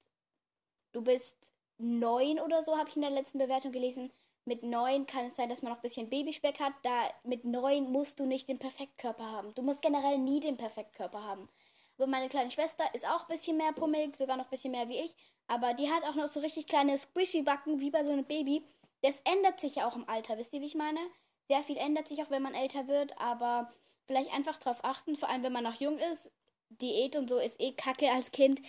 du 0.92 1.02
bist 1.02 1.36
neun 1.78 2.40
oder 2.40 2.64
so, 2.64 2.78
habe 2.78 2.90
ich 2.90 2.96
in 2.96 3.02
der 3.02 3.12
letzten 3.12 3.38
Bewertung 3.38 3.72
gelesen. 3.72 4.12
Mit 4.46 4.64
neun 4.64 5.06
kann 5.06 5.26
es 5.26 5.36
sein, 5.36 5.50
dass 5.50 5.62
man 5.62 5.74
noch 5.74 5.80
ein 5.80 5.82
bisschen 5.82 6.10
Babyspeck 6.10 6.60
hat. 6.60 6.74
Da 6.84 7.10
mit 7.24 7.44
neun 7.44 7.92
musst 7.92 8.20
du 8.20 8.26
nicht 8.26 8.48
den 8.48 8.60
Perfektkörper 8.60 9.30
haben. 9.30 9.54
Du 9.56 9.62
musst 9.62 9.82
generell 9.82 10.18
nie 10.18 10.40
den 10.40 10.58
Perfektkörper 10.58 11.24
haben. 11.24 11.50
Aber 11.98 12.08
meine 12.08 12.30
kleine 12.30 12.52
Schwester 12.52 12.86
ist 12.94 13.08
auch 13.08 13.22
ein 13.22 13.36
bisschen 13.36 13.58
mehr 13.58 13.74
pummelig, 13.74 14.16
sogar 14.16 14.38
noch 14.38 14.46
ein 14.46 14.52
bisschen 14.52 14.72
mehr 14.72 14.88
wie 14.88 15.00
ich. 15.00 15.16
Aber 15.48 15.74
die 15.74 15.92
hat 15.92 16.04
auch 16.04 16.16
noch 16.16 16.28
so 16.28 16.40
richtig 16.40 16.68
kleine 16.68 16.98
Squishy-Backen, 16.98 17.80
wie 17.80 17.90
bei 17.90 18.04
so 18.04 18.12
einem 18.12 18.26
Baby. 18.26 18.64
Das 19.02 19.20
ändert 19.26 19.60
sich 19.60 19.76
ja 19.76 19.88
auch 19.88 19.96
im 19.96 20.08
Alter, 20.08 20.38
wisst 20.38 20.54
ihr, 20.54 20.62
wie 20.62 20.66
ich 20.66 20.76
meine? 20.76 21.00
Sehr 21.48 21.64
viel 21.64 21.78
ändert 21.78 22.08
sich 22.08 22.22
auch, 22.22 22.30
wenn 22.30 22.42
man 22.42 22.54
älter 22.54 22.88
wird, 22.88 23.18
aber 23.20 23.72
vielleicht 24.06 24.34
einfach 24.34 24.58
darauf 24.58 24.84
achten, 24.84 25.16
vor 25.16 25.30
allem 25.30 25.44
wenn 25.44 25.54
man 25.54 25.64
noch 25.64 25.80
jung 25.80 25.98
ist. 25.98 26.32
Diät 26.70 27.16
und 27.16 27.30
so 27.30 27.38
ist 27.38 27.60
eh 27.60 27.72
kacke 27.74 28.12
als 28.12 28.32
Kind. 28.32 28.62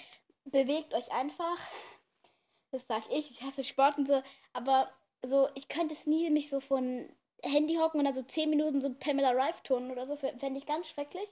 Bewegt 0.44 0.94
euch 0.94 1.10
einfach. 1.12 1.58
Das 2.70 2.86
sag 2.86 3.04
ich, 3.10 3.30
ich 3.30 3.42
hasse 3.42 3.64
Sport 3.64 3.98
und 3.98 4.08
so. 4.08 4.22
Aber 4.52 4.90
so, 5.24 5.48
ich 5.54 5.68
könnte 5.68 5.94
es 5.94 6.06
nie 6.06 6.28
mich 6.30 6.48
so 6.48 6.60
von 6.60 7.08
Handy 7.42 7.76
hocken 7.76 7.98
und 8.00 8.04
dann 8.04 8.14
so 8.14 8.22
10 8.22 8.50
Minuten 8.50 8.80
so 8.80 8.92
Pamela 8.94 9.30
Rife 9.30 9.62
turnen 9.62 9.90
oder 9.90 10.06
so. 10.06 10.16
Fände 10.16 10.56
ich 10.56 10.66
ganz 10.66 10.88
schrecklich. 10.88 11.28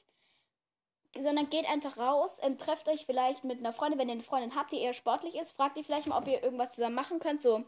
Sondern 1.19 1.49
geht 1.49 1.69
einfach 1.69 1.97
raus, 1.97 2.37
ähm, 2.43 2.59
trefft 2.59 2.88
euch 2.88 3.06
vielleicht 3.06 3.43
mit 3.43 3.59
einer 3.59 3.73
Freundin, 3.73 3.99
wenn 3.99 4.09
ihr 4.09 4.15
eine 4.15 4.23
Freundin 4.23 4.55
habt, 4.55 4.73
die 4.73 4.81
eher 4.81 4.93
sportlich 4.93 5.35
ist, 5.35 5.53
fragt 5.53 5.79
ihr 5.79 5.85
vielleicht 5.85 6.06
mal, 6.06 6.19
ob 6.19 6.29
ihr 6.29 6.43
irgendwas 6.43 6.75
zusammen 6.75 6.94
machen 6.94 7.21
könnt, 7.21 7.41
so 7.41 7.65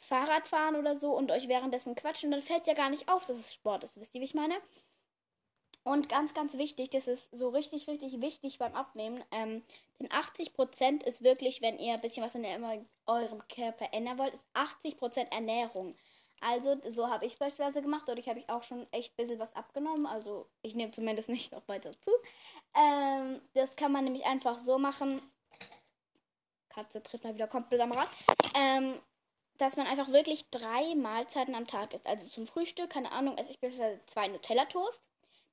Fahrrad 0.00 0.48
fahren 0.48 0.74
oder 0.74 0.96
so 0.96 1.16
und 1.16 1.30
euch 1.30 1.46
währenddessen 1.46 1.94
quatschen. 1.94 2.32
Dann 2.32 2.42
fällt 2.42 2.66
ja 2.66 2.74
gar 2.74 2.90
nicht 2.90 3.08
auf, 3.08 3.24
dass 3.24 3.36
es 3.36 3.54
Sport 3.54 3.84
ist. 3.84 4.00
Wisst 4.00 4.14
ihr, 4.16 4.20
wie 4.20 4.24
ich 4.24 4.34
meine? 4.34 4.56
Und 5.86 6.08
ganz, 6.08 6.34
ganz 6.34 6.54
wichtig, 6.54 6.90
das 6.90 7.06
ist 7.06 7.30
so 7.30 7.48
richtig, 7.50 7.86
richtig 7.86 8.20
wichtig 8.20 8.58
beim 8.58 8.74
Abnehmen. 8.74 9.22
Ähm, 9.30 9.62
denn 10.00 10.08
80% 10.08 11.04
ist 11.04 11.22
wirklich, 11.22 11.62
wenn 11.62 11.78
ihr 11.78 11.94
ein 11.94 12.00
bisschen 12.00 12.24
was 12.24 12.34
in 12.34 12.44
eurem 13.06 13.46
Körper 13.46 13.86
ändern 13.92 14.18
wollt, 14.18 14.34
ist 14.34 14.48
80% 14.54 15.30
Ernährung. 15.30 15.94
Also, 16.40 16.76
so 16.88 17.08
habe 17.08 17.24
ich 17.24 17.38
beispielsweise 17.38 17.82
gemacht. 17.82 18.02
Dadurch 18.08 18.28
habe 18.28 18.40
ich 18.40 18.50
auch 18.50 18.64
schon 18.64 18.84
echt 18.90 19.12
ein 19.12 19.16
bisschen 19.16 19.38
was 19.38 19.54
abgenommen. 19.54 20.06
Also, 20.06 20.48
ich 20.62 20.74
nehme 20.74 20.90
zumindest 20.90 21.28
nicht 21.28 21.52
noch 21.52 21.68
weiter 21.68 21.92
zu. 21.92 22.10
Ähm, 22.74 23.40
das 23.54 23.76
kann 23.76 23.92
man 23.92 24.02
nämlich 24.02 24.26
einfach 24.26 24.58
so 24.58 24.78
machen. 24.78 25.22
Katze 26.68 27.00
tritt 27.00 27.22
mal 27.22 27.34
wieder 27.36 27.46
komplett 27.46 27.80
am 27.80 27.92
Rad. 27.92 28.08
Ähm, 28.58 29.00
dass 29.58 29.76
man 29.76 29.86
einfach 29.86 30.08
wirklich 30.08 30.50
drei 30.50 30.96
Mahlzeiten 30.96 31.54
am 31.54 31.68
Tag 31.68 31.94
isst. 31.94 32.08
Also 32.08 32.26
zum 32.26 32.48
Frühstück, 32.48 32.90
keine 32.90 33.12
Ahnung, 33.12 33.38
esse 33.38 33.52
ich 33.52 33.60
beispielsweise 33.60 34.00
zwei 34.06 34.26
Nutella-Toast 34.26 35.00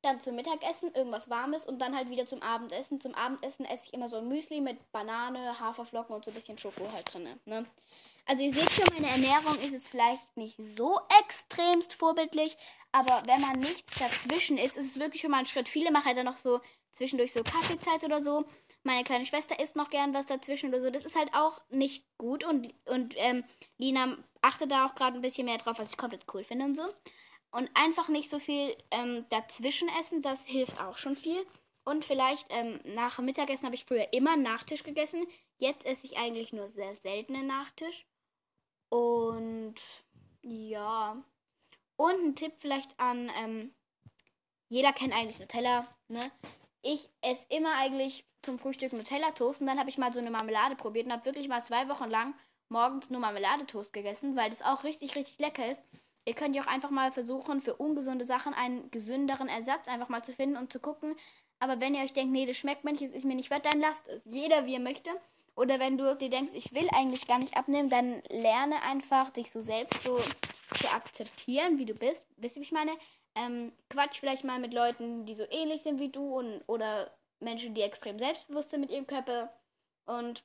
dann 0.03 0.19
zum 0.19 0.36
Mittagessen 0.36 0.93
irgendwas 0.93 1.29
Warmes 1.29 1.65
und 1.65 1.79
dann 1.79 1.95
halt 1.95 2.10
wieder 2.10 2.25
zum 2.25 2.41
Abendessen. 2.41 3.01
Zum 3.01 3.15
Abendessen 3.15 3.65
esse 3.65 3.88
ich 3.88 3.93
immer 3.93 4.10
so 4.10 4.17
ein 4.17 4.27
Müsli 4.27 4.62
mit 4.62 4.91
Banane, 4.91 5.60
Haferflocken 5.60 6.15
und 6.15 6.25
so 6.25 6.31
ein 6.31 6.33
bisschen 6.33 6.57
Schoko 6.57 6.91
halt 6.91 7.13
drin. 7.13 7.27
Ne? 7.45 7.65
Also 8.25 8.43
ihr 8.43 8.53
seht 8.53 8.72
schon, 8.72 8.86
meine 8.93 9.10
Ernährung 9.10 9.55
ist 9.60 9.72
jetzt 9.72 9.89
vielleicht 9.89 10.38
nicht 10.38 10.57
so 10.77 11.00
extremst 11.22 11.93
vorbildlich, 11.93 12.57
aber 12.91 13.24
wenn 13.25 13.41
man 13.41 13.60
nichts 13.60 13.98
dazwischen 13.98 14.57
ist, 14.57 14.77
ist 14.77 14.88
es 14.91 15.00
wirklich 15.00 15.22
schon 15.22 15.31
mal 15.31 15.39
ein 15.39 15.45
Schritt. 15.45 15.67
Viele 15.67 15.91
machen 15.91 16.05
halt 16.05 16.17
dann 16.17 16.25
noch 16.25 16.38
so 16.38 16.62
zwischendurch 16.93 17.33
so 17.33 17.43
Kaffeezeit 17.43 18.03
oder 18.03 18.24
so. 18.24 18.45
Meine 18.83 19.03
kleine 19.03 19.25
Schwester 19.25 19.60
isst 19.60 19.75
noch 19.75 19.89
gern 19.89 20.13
was 20.13 20.25
dazwischen 20.25 20.69
oder 20.69 20.81
so. 20.81 20.89
Das 20.89 21.05
ist 21.05 21.17
halt 21.17 21.33
auch 21.33 21.62
nicht 21.69 22.05
gut 22.17 22.43
und, 22.43 22.74
und 22.86 23.13
ähm, 23.17 23.43
Lina 23.77 24.17
achtet 24.41 24.72
da 24.72 24.86
auch 24.86 24.95
gerade 24.95 25.17
ein 25.17 25.22
bisschen 25.22 25.45
mehr 25.45 25.57
drauf, 25.57 25.79
was 25.79 25.91
ich 25.91 25.98
komplett 25.98 26.25
cool 26.33 26.43
finde 26.43 26.65
und 26.65 26.75
so. 26.75 26.86
Und 27.53 27.69
einfach 27.75 28.07
nicht 28.07 28.31
so 28.31 28.39
viel 28.39 28.75
ähm, 28.89 29.27
dazwischen 29.29 29.88
essen, 30.00 30.24
das 30.24 30.43
hilft 30.43 30.81
auch 30.81 30.98
schon 30.98 31.15
viel. 31.15 31.45
Und 31.86 32.03
vielleicht 32.03 32.48
ähm, 32.50 32.79
nach 32.83 33.19
Mittagessen 33.19 33.65
habe 33.65 33.75
ich 33.75 33.86
früher 33.86 34.12
immer 34.12 34.36
Nachtisch 34.36 34.83
gegessen. 34.83 35.27
Jetzt 35.60 35.86
esse 35.86 36.03
ich 36.05 36.17
eigentlich 36.17 36.51
nur 36.51 36.67
sehr 36.67 36.95
seltenen 36.95 37.45
Nachtisch. 37.45 38.07
Und 38.89 39.75
ja. 40.41 41.24
Und 41.95 42.24
ein 42.24 42.36
Tipp 42.36 42.53
vielleicht 42.57 43.00
an, 43.00 43.31
ähm, 43.38 43.72
jeder 44.67 44.91
kennt 44.91 45.13
eigentlich 45.13 45.39
Nutella, 45.39 45.88
ne? 46.07 46.31
Ich 46.81 47.07
esse 47.22 47.45
immer 47.50 47.75
eigentlich 47.75 48.25
zum 48.41 48.57
Frühstück 48.57 48.93
Nutella-Toast 48.93 49.62
und 49.62 49.67
dann 49.67 49.79
habe 49.79 49.89
ich 49.91 50.00
mal 50.00 50.12
so 50.12 50.19
eine 50.19 50.31
Marmelade 50.31 50.75
probiert 50.75 51.05
und 51.05 51.13
habe 51.13 51.25
wirklich 51.25 51.48
mal 51.48 51.63
zwei 51.63 51.88
Wochen 51.88 52.10
lang 52.10 52.33
morgens 52.69 53.12
nur 53.12 53.22
Marmeladetoast 53.22 53.93
gegessen, 53.93 54.36
weil 54.36 54.50
das 54.50 54.63
auch 54.63 54.83
richtig, 54.83 55.15
richtig 55.15 55.38
lecker 55.38 55.72
ist. 55.72 55.81
Ihr 56.25 56.36
könnt 56.36 56.56
ja 56.56 56.63
auch 56.63 56.68
einfach 56.68 56.89
mal 56.89 57.12
versuchen, 57.12 57.62
für 57.62 57.75
ungesunde 57.75 58.25
Sachen 58.25 58.53
einen 58.53 58.89
gesünderen 58.92 59.50
Ersatz 59.50 59.88
einfach 59.88 60.10
mal 60.10 60.24
zu 60.24 60.34
finden 60.34 60.58
und 60.58 60.72
zu 60.72 60.80
gucken. 60.80 61.15
Aber 61.60 61.80
wenn 61.80 61.96
ihr 61.96 62.03
euch 62.03 62.13
denkt, 62.13 62.32
nee, 62.32 62.46
das 62.46 62.58
schmeckt 62.58 62.84
mir 62.84 62.94
nicht, 62.94 63.03
es 63.03 63.12
ist 63.12 63.25
mir 63.25 63.36
nicht 63.36 63.50
wert, 63.50 63.65
dann 63.65 63.80
lasst 63.80 64.08
es. 64.08 64.24
Jeder 64.25 64.65
wie 64.65 64.75
er 64.75 64.80
möchte. 64.80 65.10
Oder 65.56 65.80
wenn 65.80 65.98
du 65.98 66.15
dir 66.15 66.30
denkst, 66.30 66.53
ich 66.56 66.74
will 66.74 66.89
eigentlich 66.94 67.27
gar 67.27 67.39
nicht 67.39 67.56
abnehmen, 67.56 67.89
dann 67.89 68.22
lerne 68.30 68.82
einfach, 68.82 69.30
dich 69.30 69.51
so 69.51 69.62
selbst 69.62 70.01
so 70.03 70.20
zu 70.75 70.89
akzeptieren, 70.89 71.77
wie 71.77 71.86
du 71.86 71.94
bist. 71.94 72.25
Wisst 72.38 72.58
ihr, 72.58 72.62
wie 72.62 72.65
ich 72.65 72.72
meine? 72.72 72.92
Ähm, 73.36 73.72
quatsch 73.89 74.20
vielleicht 74.20 74.44
mal 74.44 74.60
mit 74.60 74.74
Leuten, 74.74 75.25
die 75.25 75.36
so 75.36 75.46
ähnlich 75.50 75.82
sind 75.84 76.00
wie 76.00 76.10
du 76.10 76.38
und, 76.38 76.63
oder 76.68 77.12
Menschen, 77.39 77.74
die 77.74 77.82
extrem 77.82 78.18
selbstbewusst 78.18 78.72
sind 78.72 78.82
mit 78.82 78.92
ihrem 78.92 79.08
Körper 79.08 79.51
und 80.06 80.44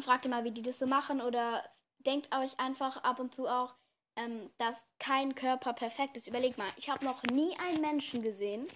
fragt 0.00 0.24
ihr 0.24 0.30
mal, 0.30 0.44
wie 0.44 0.50
die 0.50 0.62
das 0.62 0.78
so 0.78 0.86
machen 0.86 1.20
oder 1.20 1.64
denkt 1.98 2.34
euch 2.34 2.58
einfach 2.58 3.02
ab 3.04 3.18
und 3.20 3.34
zu 3.34 3.46
auch, 3.46 3.74
ähm, 4.16 4.50
dass 4.58 4.90
kein 4.98 5.34
Körper 5.34 5.72
perfekt 5.72 6.16
ist. 6.16 6.26
Überleg 6.26 6.56
mal, 6.58 6.70
ich 6.76 6.88
habe 6.88 7.04
noch 7.04 7.22
nie 7.24 7.56
einen 7.58 7.80
Menschen 7.80 8.22
gesehen, 8.22 8.68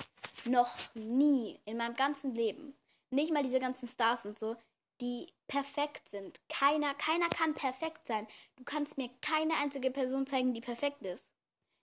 noch 0.45 0.76
nie 0.95 1.61
in 1.64 1.76
meinem 1.76 1.95
ganzen 1.95 2.35
Leben, 2.35 2.76
nicht 3.11 3.33
mal 3.33 3.42
diese 3.42 3.61
ganzen 3.61 3.88
Stars 3.88 4.26
und 4.26 4.38
so, 4.38 4.57
die 5.00 5.28
perfekt 5.47 6.09
sind. 6.09 6.40
Keiner, 6.49 6.95
keiner 6.95 7.28
kann 7.28 7.54
perfekt 7.54 8.07
sein. 8.07 8.26
Du 8.57 8.64
kannst 8.64 8.99
mir 8.99 9.11
keine 9.21 9.54
einzige 9.62 9.90
Person 9.90 10.26
zeigen, 10.26 10.54
die 10.54 10.61
perfekt 10.61 11.02
ist. 11.02 11.30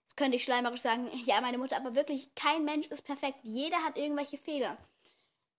Das 0.08 0.16
könnte 0.16 0.36
ich 0.36 0.44
schleimerisch 0.44 0.82
sagen, 0.82 1.10
ja, 1.24 1.40
meine 1.40 1.58
Mutter, 1.58 1.76
aber 1.76 1.94
wirklich, 1.94 2.34
kein 2.34 2.64
Mensch 2.64 2.86
ist 2.88 3.02
perfekt. 3.02 3.38
Jeder 3.42 3.78
hat 3.78 3.96
irgendwelche 3.96 4.38
Fehler. 4.38 4.76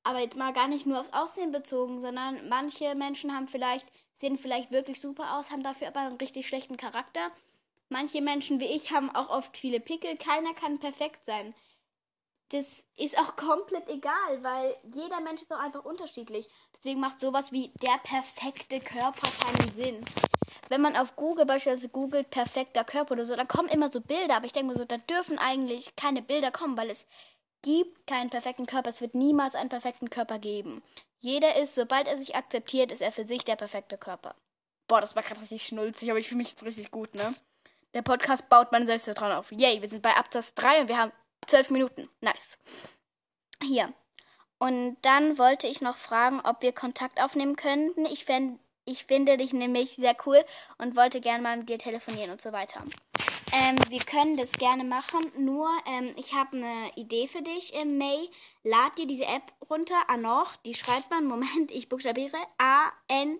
Aber 0.03 0.19
jetzt 0.19 0.37
mal 0.37 0.53
gar 0.53 0.67
nicht 0.67 0.85
nur 0.85 1.01
aufs 1.01 1.11
Aussehen 1.11 1.51
bezogen, 1.51 2.01
sondern 2.01 2.47
manche 2.47 2.95
Menschen 2.95 3.35
haben 3.35 3.47
vielleicht, 3.47 3.85
sehen 4.15 4.37
vielleicht 4.37 4.71
wirklich 4.71 5.01
super 5.01 5.37
aus, 5.37 5.51
haben 5.51 5.63
dafür 5.63 5.87
aber 5.87 5.99
einen 5.99 6.17
richtig 6.17 6.47
schlechten 6.47 6.77
Charakter. 6.77 7.31
Manche 7.89 8.21
Menschen 8.21 8.59
wie 8.59 8.65
ich 8.65 8.91
haben 8.91 9.09
auch 9.15 9.29
oft 9.29 9.57
viele 9.57 9.79
Pickel. 9.79 10.17
Keiner 10.17 10.53
kann 10.53 10.79
perfekt 10.79 11.25
sein 11.25 11.53
das 12.49 12.65
ist 12.95 13.17
auch 13.17 13.35
komplett 13.35 13.89
egal, 13.89 14.41
weil 14.41 14.75
jeder 14.93 15.19
Mensch 15.19 15.41
ist 15.41 15.51
auch 15.51 15.59
einfach 15.59 15.83
unterschiedlich. 15.83 16.47
Deswegen 16.75 16.99
macht 16.99 17.19
sowas 17.19 17.51
wie 17.51 17.71
der 17.81 17.97
perfekte 18.03 18.79
Körper 18.79 19.27
keinen 19.41 19.75
Sinn. 19.75 20.05
Wenn 20.69 20.81
man 20.81 20.95
auf 20.95 21.15
Google 21.15 21.45
beispielsweise 21.45 21.89
googelt 21.89 22.29
perfekter 22.29 22.83
Körper 22.83 23.13
oder 23.13 23.25
so, 23.25 23.35
dann 23.35 23.47
kommen 23.47 23.69
immer 23.69 23.91
so 23.91 24.01
Bilder, 24.01 24.37
aber 24.37 24.45
ich 24.45 24.53
denke 24.53 24.73
mir 24.73 24.79
so, 24.79 24.85
da 24.85 24.97
dürfen 24.97 25.37
eigentlich 25.37 25.95
keine 25.95 26.21
Bilder 26.21 26.51
kommen, 26.51 26.77
weil 26.77 26.89
es 26.89 27.07
gibt 27.63 28.07
keinen 28.07 28.29
perfekten 28.29 28.65
Körper. 28.65 28.89
Es 28.89 29.01
wird 29.01 29.15
niemals 29.15 29.55
einen 29.55 29.69
perfekten 29.69 30.09
Körper 30.09 30.39
geben. 30.39 30.83
Jeder 31.19 31.55
ist, 31.57 31.75
sobald 31.75 32.07
er 32.07 32.17
sich 32.17 32.35
akzeptiert, 32.35 32.91
ist 32.91 33.01
er 33.01 33.11
für 33.11 33.25
sich 33.25 33.43
der 33.43 33.55
perfekte 33.55 33.97
Körper. 33.97 34.35
Boah, 34.87 35.01
das 35.01 35.15
war 35.15 35.23
gerade 35.23 35.41
richtig 35.41 35.65
schnulzig, 35.65 36.09
aber 36.09 36.19
ich 36.19 36.29
fühle 36.29 36.37
mich 36.37 36.49
jetzt 36.51 36.63
richtig 36.63 36.91
gut, 36.91 37.13
ne? 37.15 37.33
Der 37.93 38.01
Podcast 38.01 38.49
baut 38.49 38.71
mein 38.71 38.85
Selbstvertrauen 38.85 39.31
auf. 39.31 39.51
Yay, 39.51 39.81
wir 39.81 39.89
sind 39.89 40.01
bei 40.01 40.15
Absatz 40.15 40.53
3 40.53 40.81
und 40.81 40.87
wir 40.87 40.97
haben 40.97 41.11
Zwölf 41.47 41.69
Minuten. 41.69 42.09
Nice. 42.19 42.57
Hier. 43.63 43.93
Und 44.59 44.97
dann 45.01 45.37
wollte 45.37 45.67
ich 45.67 45.81
noch 45.81 45.97
fragen, 45.97 46.41
ob 46.41 46.61
wir 46.61 46.73
Kontakt 46.73 47.21
aufnehmen 47.21 47.55
könnten. 47.55 48.05
Ich, 48.05 48.25
fänd, 48.25 48.59
ich 48.85 49.05
finde 49.05 49.37
dich 49.37 49.53
nämlich 49.53 49.95
sehr 49.95 50.17
cool 50.25 50.43
und 50.77 50.97
wollte 50.97 51.21
gerne 51.21 51.43
mal 51.43 51.55
mit 51.57 51.69
dir 51.69 51.77
telefonieren 51.77 52.31
und 52.31 52.41
so 52.41 52.51
weiter. 52.51 52.83
Ähm, 53.53 53.77
wir 53.87 53.99
können 53.99 54.35
das 54.35 54.51
gerne 54.51 54.83
machen, 54.83 55.31
nur 55.37 55.69
ähm, 55.85 56.13
ich 56.17 56.33
habe 56.33 56.57
eine 56.57 56.91
Idee 56.95 57.29
für 57.29 57.41
dich 57.41 57.73
im 57.73 57.97
May. 57.97 58.29
Lad 58.63 58.97
dir 58.97 59.07
diese 59.07 59.25
App 59.25 59.53
runter, 59.69 60.09
Anor. 60.09 60.47
Die 60.65 60.73
schreibt 60.73 61.09
man, 61.09 61.25
Moment, 61.25 61.71
ich 61.71 61.87
buchstabiere, 61.87 62.35
A-N-C-H-O-R. 62.57 63.37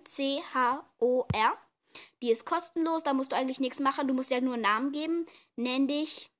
Die 2.21 2.31
ist 2.31 2.45
kostenlos, 2.45 3.03
da 3.03 3.13
musst 3.13 3.31
du 3.31 3.35
eigentlich 3.35 3.59
nichts 3.59 3.79
machen, 3.79 4.07
du 4.07 4.13
musst 4.13 4.31
ja 4.31 4.41
nur 4.41 4.55
einen 4.55 4.63
Namen 4.63 4.91
geben. 4.91 5.25
Nenn 5.55 5.87
dich 5.87 6.31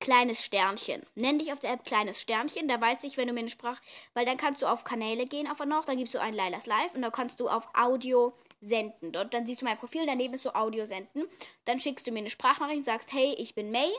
kleines 0.00 0.44
Sternchen. 0.44 1.02
Nenn 1.14 1.38
dich 1.38 1.52
auf 1.52 1.60
der 1.60 1.72
App 1.72 1.84
kleines 1.84 2.20
Sternchen, 2.20 2.68
da 2.68 2.80
weiß 2.80 3.04
ich, 3.04 3.16
wenn 3.16 3.26
du 3.26 3.32
mir 3.32 3.40
eine 3.40 3.48
Sprache, 3.48 3.82
weil 4.14 4.24
dann 4.24 4.36
kannst 4.36 4.62
du 4.62 4.66
auf 4.66 4.84
Kanäle 4.84 5.26
gehen 5.26 5.48
auf 5.48 5.58
noch, 5.64 5.84
dann 5.84 5.96
gibst 5.96 6.14
du 6.14 6.20
ein 6.20 6.34
Lailas 6.34 6.66
Live 6.66 6.94
und 6.94 7.02
da 7.02 7.10
kannst 7.10 7.40
du 7.40 7.48
auf 7.48 7.68
Audio 7.74 8.36
senden. 8.60 9.12
Dort 9.12 9.34
dann 9.34 9.46
siehst 9.46 9.60
du 9.60 9.64
mein 9.64 9.78
Profil, 9.78 10.06
daneben 10.06 10.34
ist 10.34 10.42
so 10.42 10.52
Audio 10.52 10.86
senden. 10.86 11.24
Dann 11.64 11.80
schickst 11.80 12.06
du 12.06 12.12
mir 12.12 12.20
eine 12.20 12.30
Sprachnachricht 12.30 12.78
und 12.78 12.86
sagst, 12.86 13.12
hey, 13.12 13.34
ich 13.38 13.54
bin 13.54 13.70
May. 13.70 13.90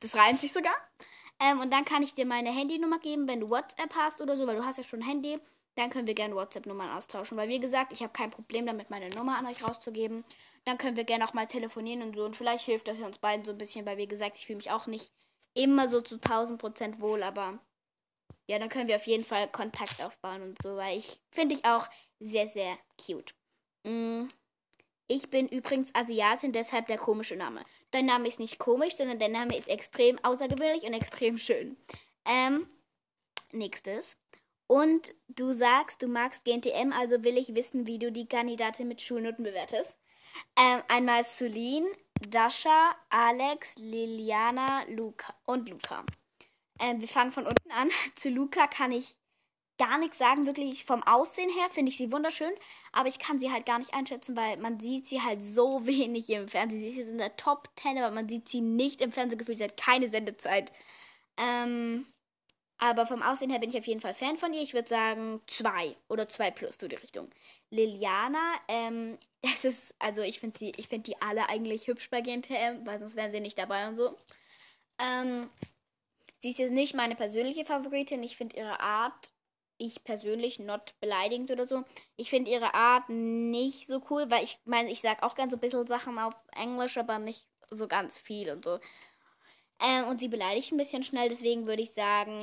Das 0.00 0.14
reimt 0.14 0.40
sich 0.40 0.52
sogar. 0.52 0.74
Ähm, 1.40 1.60
und 1.60 1.72
dann 1.72 1.84
kann 1.84 2.02
ich 2.02 2.14
dir 2.14 2.26
meine 2.26 2.50
Handynummer 2.50 2.98
geben, 2.98 3.28
wenn 3.28 3.40
du 3.40 3.50
WhatsApp 3.50 3.94
hast 3.94 4.20
oder 4.20 4.36
so, 4.36 4.46
weil 4.46 4.56
du 4.56 4.64
hast 4.64 4.78
ja 4.78 4.84
schon 4.84 5.02
ein 5.02 5.08
Handy. 5.08 5.38
Dann 5.78 5.90
können 5.90 6.06
wir 6.06 6.14
gerne 6.14 6.34
WhatsApp-Nummern 6.34 6.90
austauschen. 6.90 7.38
Weil, 7.38 7.48
wie 7.48 7.60
gesagt, 7.60 7.92
ich 7.92 8.02
habe 8.02 8.12
kein 8.12 8.30
Problem 8.30 8.66
damit, 8.66 8.90
meine 8.90 9.08
Nummer 9.10 9.38
an 9.38 9.46
euch 9.46 9.62
rauszugeben 9.62 10.24
dann 10.68 10.78
können 10.78 10.96
wir 10.96 11.04
gerne 11.04 11.26
auch 11.26 11.32
mal 11.32 11.46
telefonieren 11.46 12.02
und 12.02 12.14
so. 12.14 12.24
Und 12.24 12.36
vielleicht 12.36 12.64
hilft 12.64 12.88
das 12.88 12.98
uns 12.98 13.18
beiden 13.18 13.44
so 13.44 13.52
ein 13.52 13.58
bisschen, 13.58 13.86
weil 13.86 13.96
wie 13.96 14.06
gesagt, 14.06 14.36
ich 14.36 14.46
fühle 14.46 14.58
mich 14.58 14.70
auch 14.70 14.86
nicht 14.86 15.12
immer 15.54 15.88
so 15.88 16.00
zu 16.00 16.16
1000 16.16 16.60
Prozent 16.60 17.00
wohl, 17.00 17.22
aber 17.22 17.58
ja, 18.46 18.58
dann 18.58 18.68
können 18.68 18.88
wir 18.88 18.96
auf 18.96 19.06
jeden 19.06 19.24
Fall 19.24 19.50
Kontakt 19.50 20.02
aufbauen 20.02 20.42
und 20.42 20.62
so, 20.62 20.76
weil 20.76 20.98
ich 20.98 21.20
finde 21.30 21.54
ich 21.54 21.64
auch 21.64 21.88
sehr, 22.20 22.46
sehr 22.46 22.78
cute. 23.02 23.34
Mm. 23.84 24.28
Ich 25.10 25.30
bin 25.30 25.48
übrigens 25.48 25.94
Asiatin, 25.94 26.52
deshalb 26.52 26.86
der 26.86 26.98
komische 26.98 27.34
Name. 27.34 27.64
Dein 27.92 28.04
Name 28.04 28.28
ist 28.28 28.38
nicht 28.38 28.58
komisch, 28.58 28.94
sondern 28.94 29.18
dein 29.18 29.32
Name 29.32 29.56
ist 29.56 29.68
extrem 29.68 30.22
außergewöhnlich 30.22 30.82
und 30.82 30.92
extrem 30.92 31.38
schön. 31.38 31.78
Ähm, 32.26 32.68
nächstes. 33.52 34.18
Und 34.68 35.14
du 35.28 35.52
sagst, 35.52 36.02
du 36.02 36.08
magst 36.08 36.44
GNTM, 36.44 36.92
also 36.92 37.24
will 37.24 37.38
ich 37.38 37.54
wissen, 37.54 37.86
wie 37.86 37.98
du 37.98 38.12
die 38.12 38.28
Kandidatin 38.28 38.86
mit 38.86 39.00
Schulnoten 39.00 39.42
bewertest. 39.42 39.96
Ähm, 40.56 40.82
einmal 40.88 41.24
Celine, 41.24 41.88
Dasha, 42.28 42.94
Alex, 43.08 43.76
Liliana, 43.78 44.84
Luca 44.88 45.34
und 45.46 45.68
Luca. 45.70 46.04
Ähm, 46.80 47.00
wir 47.00 47.08
fangen 47.08 47.32
von 47.32 47.46
unten 47.46 47.70
an. 47.72 47.88
Zu 48.14 48.28
Luca 48.28 48.66
kann 48.66 48.92
ich 48.92 49.16
gar 49.78 49.96
nichts 49.96 50.18
sagen, 50.18 50.44
wirklich 50.44 50.84
vom 50.84 51.02
Aussehen 51.02 51.50
her 51.50 51.70
finde 51.70 51.90
ich 51.90 51.96
sie 51.96 52.12
wunderschön, 52.12 52.52
aber 52.92 53.08
ich 53.08 53.18
kann 53.18 53.38
sie 53.38 53.50
halt 53.50 53.64
gar 53.64 53.78
nicht 53.78 53.94
einschätzen, 53.94 54.36
weil 54.36 54.58
man 54.58 54.80
sieht 54.80 55.06
sie 55.06 55.22
halt 55.22 55.42
so 55.42 55.86
wenig 55.86 56.28
im 56.28 56.48
Fernsehen. 56.48 56.80
Sie 56.80 56.88
ist 56.88 56.96
jetzt 56.96 57.08
in 57.08 57.18
der 57.18 57.36
Top 57.36 57.70
10, 57.76 57.96
aber 57.96 58.14
man 58.14 58.28
sieht 58.28 58.50
sie 58.50 58.60
nicht 58.60 59.00
im 59.00 59.12
Fernsehgefühl, 59.12 59.56
sie 59.56 59.64
hat 59.64 59.78
keine 59.78 60.10
Sendezeit. 60.10 60.72
Ähm, 61.38 62.06
aber 62.78 63.06
vom 63.06 63.22
Aussehen 63.22 63.50
her 63.50 63.58
bin 63.58 63.70
ich 63.70 63.78
auf 63.78 63.86
jeden 63.86 64.00
Fall 64.00 64.14
Fan 64.14 64.36
von 64.36 64.54
ihr. 64.54 64.62
Ich 64.62 64.72
würde 64.72 64.88
sagen 64.88 65.40
zwei 65.48 65.96
oder 66.08 66.28
zwei 66.28 66.50
plus, 66.50 66.78
so 66.80 66.86
die 66.86 66.96
Richtung. 66.96 67.28
Liliana, 67.70 68.54
ähm, 68.68 69.18
das 69.42 69.64
ist, 69.64 69.94
also 69.98 70.22
ich 70.22 70.40
finde 70.40 70.58
sie, 70.58 70.72
ich 70.76 70.88
finde 70.88 71.10
die 71.10 71.20
alle 71.20 71.48
eigentlich 71.48 71.86
hübsch 71.88 72.08
bei 72.10 72.20
GNTM, 72.20 72.86
weil 72.86 73.00
sonst 73.00 73.16
wären 73.16 73.32
sie 73.32 73.40
nicht 73.40 73.58
dabei 73.58 73.88
und 73.88 73.96
so. 73.96 74.16
Ähm, 75.00 75.50
sie 76.38 76.50
ist 76.50 76.58
jetzt 76.58 76.72
nicht 76.72 76.94
meine 76.94 77.16
persönliche 77.16 77.64
Favoritin. 77.64 78.22
Ich 78.22 78.36
finde 78.36 78.56
ihre 78.56 78.80
Art, 78.80 79.32
ich 79.76 80.04
persönlich, 80.04 80.58
not 80.58 80.94
beleidigend 81.00 81.50
oder 81.50 81.66
so. 81.66 81.84
Ich 82.16 82.30
finde 82.30 82.50
ihre 82.50 82.74
Art 82.74 83.08
nicht 83.08 83.86
so 83.88 84.02
cool, 84.10 84.30
weil 84.30 84.44
ich 84.44 84.58
meine, 84.64 84.90
ich 84.90 85.00
sage 85.00 85.22
auch 85.22 85.34
gern 85.34 85.50
so 85.50 85.56
ein 85.56 85.60
bisschen 85.60 85.86
Sachen 85.86 86.18
auf 86.18 86.34
Englisch, 86.56 86.96
aber 86.96 87.18
nicht 87.18 87.44
so 87.70 87.88
ganz 87.88 88.18
viel 88.18 88.50
und 88.50 88.64
so. 88.64 88.78
Ähm, 89.80 90.08
und 90.08 90.18
sie 90.20 90.28
beleidigt 90.28 90.72
ein 90.72 90.76
bisschen 90.78 91.04
schnell, 91.04 91.28
deswegen 91.28 91.66
würde 91.66 91.82
ich 91.82 91.92
sagen 91.92 92.40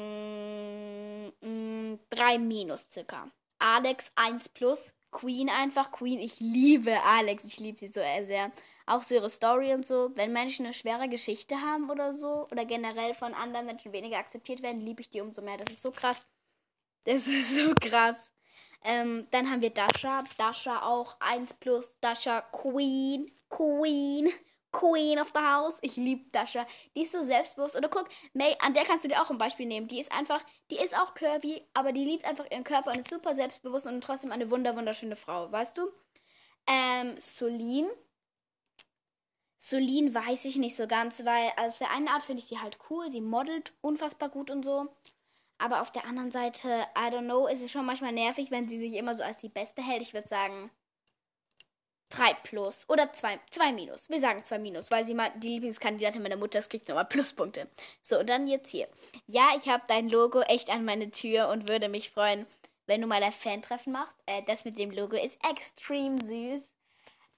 3 2.09 2.37
mm, 2.37 2.47
minus 2.47 2.87
circa. 2.89 3.29
Alex 3.59 4.11
1 4.15 4.49
plus. 4.49 4.93
Queen 5.11 5.49
einfach. 5.49 5.91
Queen, 5.91 6.19
ich 6.19 6.39
liebe 6.39 7.01
Alex. 7.03 7.45
Ich 7.45 7.59
liebe 7.59 7.79
sie 7.79 7.87
so 7.87 8.01
sehr. 8.23 8.51
Auch 8.85 9.01
so 9.01 9.15
ihre 9.15 9.29
Story 9.29 9.73
und 9.73 9.85
so. 9.85 10.11
Wenn 10.15 10.33
Menschen 10.33 10.65
eine 10.65 10.73
schwere 10.73 11.07
Geschichte 11.07 11.55
haben 11.61 11.89
oder 11.89 12.13
so, 12.13 12.47
oder 12.51 12.65
generell 12.65 13.13
von 13.15 13.33
anderen 13.33 13.65
Menschen 13.65 13.93
weniger 13.93 14.17
akzeptiert 14.17 14.61
werden, 14.61 14.81
liebe 14.81 15.01
ich 15.01 15.09
die 15.09 15.21
umso 15.21 15.41
mehr. 15.41 15.57
Das 15.57 15.73
ist 15.73 15.81
so 15.81 15.91
krass. 15.91 16.27
Das 17.05 17.27
ist 17.27 17.55
so 17.55 17.73
krass. 17.75 18.31
Ähm, 18.83 19.27
dann 19.31 19.49
haben 19.49 19.61
wir 19.61 19.71
Dasha. 19.71 20.23
Dasha 20.37 20.83
auch 20.83 21.15
1 21.19 21.53
plus. 21.55 21.95
Dasha 22.01 22.41
Queen. 22.41 23.31
Queen. 23.49 24.29
Queen 24.75 25.19
of 25.19 25.31
the 25.33 25.41
House. 25.41 25.77
Ich 25.81 25.95
liebe 25.95 26.29
Dasha. 26.31 26.65
Die 26.95 27.03
ist 27.03 27.11
so 27.13 27.23
selbstbewusst. 27.23 27.75
Oder 27.75 27.89
guck, 27.89 28.09
May, 28.33 28.55
an 28.59 28.73
der 28.73 28.83
kannst 28.83 29.03
du 29.03 29.07
dir 29.07 29.21
auch 29.21 29.29
ein 29.29 29.37
Beispiel 29.37 29.65
nehmen. 29.65 29.87
Die 29.87 29.99
ist 29.99 30.11
einfach, 30.11 30.43
die 30.69 30.77
ist 30.77 30.97
auch 30.97 31.13
curvy, 31.13 31.61
aber 31.73 31.93
die 31.93 32.03
liebt 32.03 32.25
einfach 32.25 32.45
ihren 32.51 32.63
Körper 32.63 32.91
und 32.91 32.99
ist 32.99 33.09
super 33.09 33.35
selbstbewusst 33.35 33.85
und 33.85 34.01
trotzdem 34.03 34.31
eine 34.31 34.51
wunder 34.51 34.75
wunderschöne 34.75 35.15
Frau, 35.15 35.51
weißt 35.51 35.77
du? 35.77 35.91
Ähm, 36.67 37.15
Solin. 37.19 37.87
Solin 39.57 40.13
weiß 40.13 40.45
ich 40.45 40.57
nicht 40.57 40.75
so 40.75 40.87
ganz, 40.87 41.23
weil, 41.25 41.51
also 41.57 41.73
auf 41.73 41.77
der 41.79 41.91
einen 41.91 42.07
Art 42.07 42.23
finde 42.23 42.41
ich 42.41 42.47
sie 42.47 42.59
halt 42.59 42.77
cool. 42.89 43.11
Sie 43.11 43.21
modelt 43.21 43.73
unfassbar 43.81 44.29
gut 44.29 44.51
und 44.51 44.63
so. 44.63 44.87
Aber 45.57 45.81
auf 45.81 45.91
der 45.91 46.05
anderen 46.05 46.31
Seite, 46.31 46.85
I 46.97 47.09
don't 47.11 47.25
know, 47.25 47.47
ist 47.47 47.61
es 47.61 47.71
schon 47.71 47.85
manchmal 47.85 48.11
nervig, 48.11 48.51
wenn 48.51 48.67
sie 48.67 48.77
sich 48.77 48.93
immer 48.93 49.15
so 49.15 49.23
als 49.23 49.37
die 49.37 49.49
Beste 49.49 49.81
hält. 49.81 50.01
Ich 50.01 50.13
würde 50.13 50.27
sagen, 50.27 50.69
3 52.15 52.33
plus 52.43 52.85
oder 52.87 53.11
2, 53.11 53.39
2 53.49 53.71
minus. 53.73 54.09
Wir 54.09 54.19
sagen 54.19 54.43
2 54.43 54.59
minus, 54.59 54.91
weil 54.91 55.05
sie 55.05 55.13
mal 55.13 55.31
die 55.35 55.49
Lieblingskandidatin 55.49 56.21
meiner 56.21 56.37
Mutter 56.37 56.59
ist, 56.59 56.69
kriegt 56.69 56.87
nochmal 56.87 57.05
Pluspunkte. 57.05 57.67
So, 58.01 58.19
und 58.19 58.29
dann 58.29 58.47
jetzt 58.47 58.69
hier. 58.69 58.87
Ja, 59.27 59.49
ich 59.57 59.67
habe 59.67 59.83
dein 59.87 60.09
Logo 60.09 60.41
echt 60.41 60.69
an 60.69 60.85
meine 60.85 61.11
Tür 61.11 61.49
und 61.49 61.67
würde 61.67 61.89
mich 61.89 62.11
freuen, 62.11 62.45
wenn 62.87 63.01
du 63.01 63.07
mal 63.07 63.21
ein 63.23 63.31
Fantreffen 63.31 63.93
machst. 63.93 64.15
Äh, 64.25 64.43
das 64.43 64.65
mit 64.65 64.77
dem 64.77 64.91
Logo 64.91 65.17
ist 65.17 65.37
extrem 65.49 66.19
süß. 66.19 66.61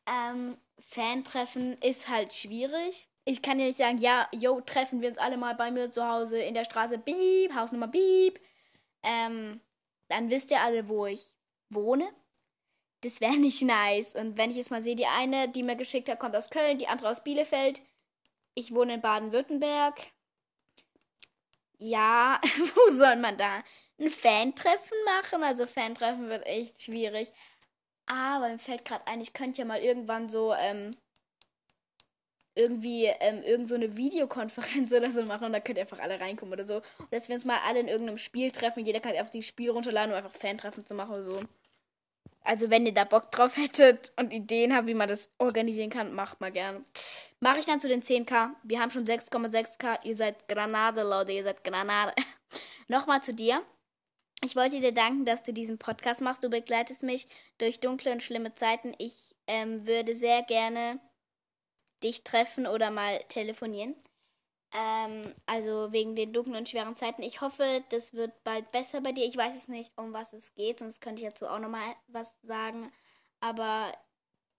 Ähm, 0.07 0.57
Fantreffen 0.79 1.77
ist 1.81 2.07
halt 2.07 2.33
schwierig. 2.33 3.07
Ich 3.25 3.41
kann 3.41 3.59
ja 3.59 3.65
nicht 3.65 3.77
sagen, 3.77 3.97
ja, 3.97 4.27
yo, 4.31 4.61
treffen 4.61 5.01
wir 5.01 5.09
uns 5.09 5.17
alle 5.17 5.37
mal 5.37 5.55
bei 5.55 5.69
mir 5.71 5.91
zu 5.91 6.07
Hause 6.07 6.39
in 6.39 6.53
der 6.53 6.63
Straße, 6.63 6.97
beep, 6.97 7.53
Hausnummer, 7.53 7.87
beep. 7.87 8.39
Ähm, 9.03 9.59
dann 10.07 10.29
wisst 10.29 10.51
ihr 10.51 10.61
alle, 10.61 10.87
wo 10.87 11.05
ich 11.07 11.35
wohne. 11.69 12.07
Das 13.01 13.21
wäre 13.21 13.37
nicht 13.37 13.61
nice. 13.61 14.15
Und 14.15 14.37
wenn 14.37 14.51
ich 14.51 14.57
jetzt 14.57 14.71
mal 14.71 14.81
sehe, 14.81 14.95
die 14.95 15.05
eine, 15.05 15.49
die 15.49 15.63
mir 15.63 15.75
geschickt 15.75 16.09
hat, 16.09 16.19
kommt 16.19 16.35
aus 16.35 16.49
Köln, 16.49 16.77
die 16.77 16.87
andere 16.87 17.09
aus 17.09 17.23
Bielefeld. 17.23 17.81
Ich 18.55 18.73
wohne 18.73 18.95
in 18.95 19.01
Baden-Württemberg. 19.01 20.01
Ja, 21.79 22.41
wo 22.75 22.91
soll 22.91 23.17
man 23.17 23.37
da 23.37 23.63
ein 23.99 24.09
Fan-Treffen 24.09 24.97
machen? 25.05 25.43
Also 25.43 25.67
Fan-Treffen 25.67 26.29
wird 26.29 26.45
echt 26.45 26.81
schwierig. 26.81 27.31
Aber 28.07 28.49
mir 28.49 28.59
fällt 28.59 28.85
gerade 28.85 29.05
ein, 29.07 29.21
ich 29.21 29.33
könnte 29.33 29.59
ja 29.59 29.65
mal 29.65 29.81
irgendwann 29.81 30.29
so 30.29 30.53
ähm, 30.53 30.91
irgendwie 32.55 33.05
ähm, 33.05 33.43
irgend 33.43 33.69
so 33.69 33.75
eine 33.75 33.95
Videokonferenz 33.95 34.91
oder 34.93 35.11
so 35.11 35.23
machen 35.23 35.45
und 35.45 35.53
da 35.53 35.59
könnt 35.59 35.77
ihr 35.77 35.83
einfach 35.83 35.99
alle 35.99 36.19
reinkommen 36.19 36.53
oder 36.53 36.65
so. 36.65 36.77
Und 36.97 37.11
dass 37.11 37.27
wir 37.27 37.35
uns 37.35 37.45
mal 37.45 37.59
alle 37.65 37.79
in 37.79 37.87
irgendeinem 37.87 38.17
Spiel 38.17 38.51
treffen. 38.51 38.85
Jeder 38.85 38.99
kann 38.99 39.11
einfach 39.11 39.29
die 39.29 39.43
Spiel 39.43 39.69
runterladen, 39.69 40.11
um 40.11 40.17
einfach 40.17 40.31
Fan-Treffen 40.31 40.85
zu 40.87 40.95
machen 40.95 41.13
oder 41.13 41.23
so. 41.23 41.43
Also 42.47 42.69
wenn 42.69 42.85
ihr 42.85 42.93
da 42.93 43.03
Bock 43.03 43.29
drauf 43.31 43.57
hättet 43.57 44.13
und 44.15 44.31
Ideen 44.31 44.73
habt, 44.73 44.87
wie 44.87 44.93
man 44.93 45.09
das 45.09 45.29
organisieren 45.37 45.89
kann, 45.89 46.13
macht 46.13 46.39
mal 46.39 46.51
gerne. 46.51 46.85
Mache 47.41 47.59
ich 47.59 47.65
dann 47.65 47.81
zu 47.81 47.89
den 47.89 48.01
10k. 48.01 48.51
Wir 48.63 48.79
haben 48.79 48.89
schon 48.89 49.03
6,6k. 49.03 50.05
Ihr 50.05 50.15
seid 50.15 50.47
Granade, 50.47 51.03
Leute. 51.03 51.33
Ihr 51.33 51.43
seid 51.43 51.65
Granade. 51.65 52.13
Nochmal 52.87 53.21
zu 53.21 53.33
dir. 53.33 53.63
Ich 54.45 54.55
wollte 54.55 54.79
dir 54.79 54.93
danken, 54.93 55.25
dass 55.25 55.43
du 55.43 55.51
diesen 55.51 55.77
Podcast 55.77 56.21
machst. 56.21 56.41
Du 56.41 56.49
begleitest 56.49 57.03
mich 57.03 57.27
durch 57.57 57.81
dunkle 57.81 58.13
und 58.13 58.23
schlimme 58.23 58.55
Zeiten. 58.55 58.93
Ich 58.97 59.35
ähm, 59.47 59.85
würde 59.85 60.15
sehr 60.15 60.41
gerne 60.43 61.01
dich 62.01 62.23
treffen 62.23 62.65
oder 62.65 62.91
mal 62.91 63.19
telefonieren. 63.27 63.93
Ähm, 64.73 65.33
also 65.45 65.91
wegen 65.91 66.15
den 66.15 66.33
dunklen 66.33 66.57
und 66.57 66.69
schweren 66.69 66.97
Zeiten. 66.97 67.23
Ich 67.23 67.41
hoffe, 67.41 67.83
das 67.89 68.13
wird 68.13 68.43
bald 68.43 68.71
besser 68.71 69.01
bei 69.01 69.11
dir. 69.13 69.25
Ich 69.25 69.37
weiß 69.37 69.55
es 69.55 69.67
nicht, 69.67 69.91
um 69.97 70.13
was 70.13 70.33
es 70.33 70.53
geht, 70.55 70.79
sonst 70.79 71.01
könnte 71.01 71.21
ich 71.21 71.29
dazu 71.29 71.47
auch 71.47 71.59
nochmal 71.59 71.95
was 72.07 72.39
sagen. 72.41 72.91
Aber 73.39 73.93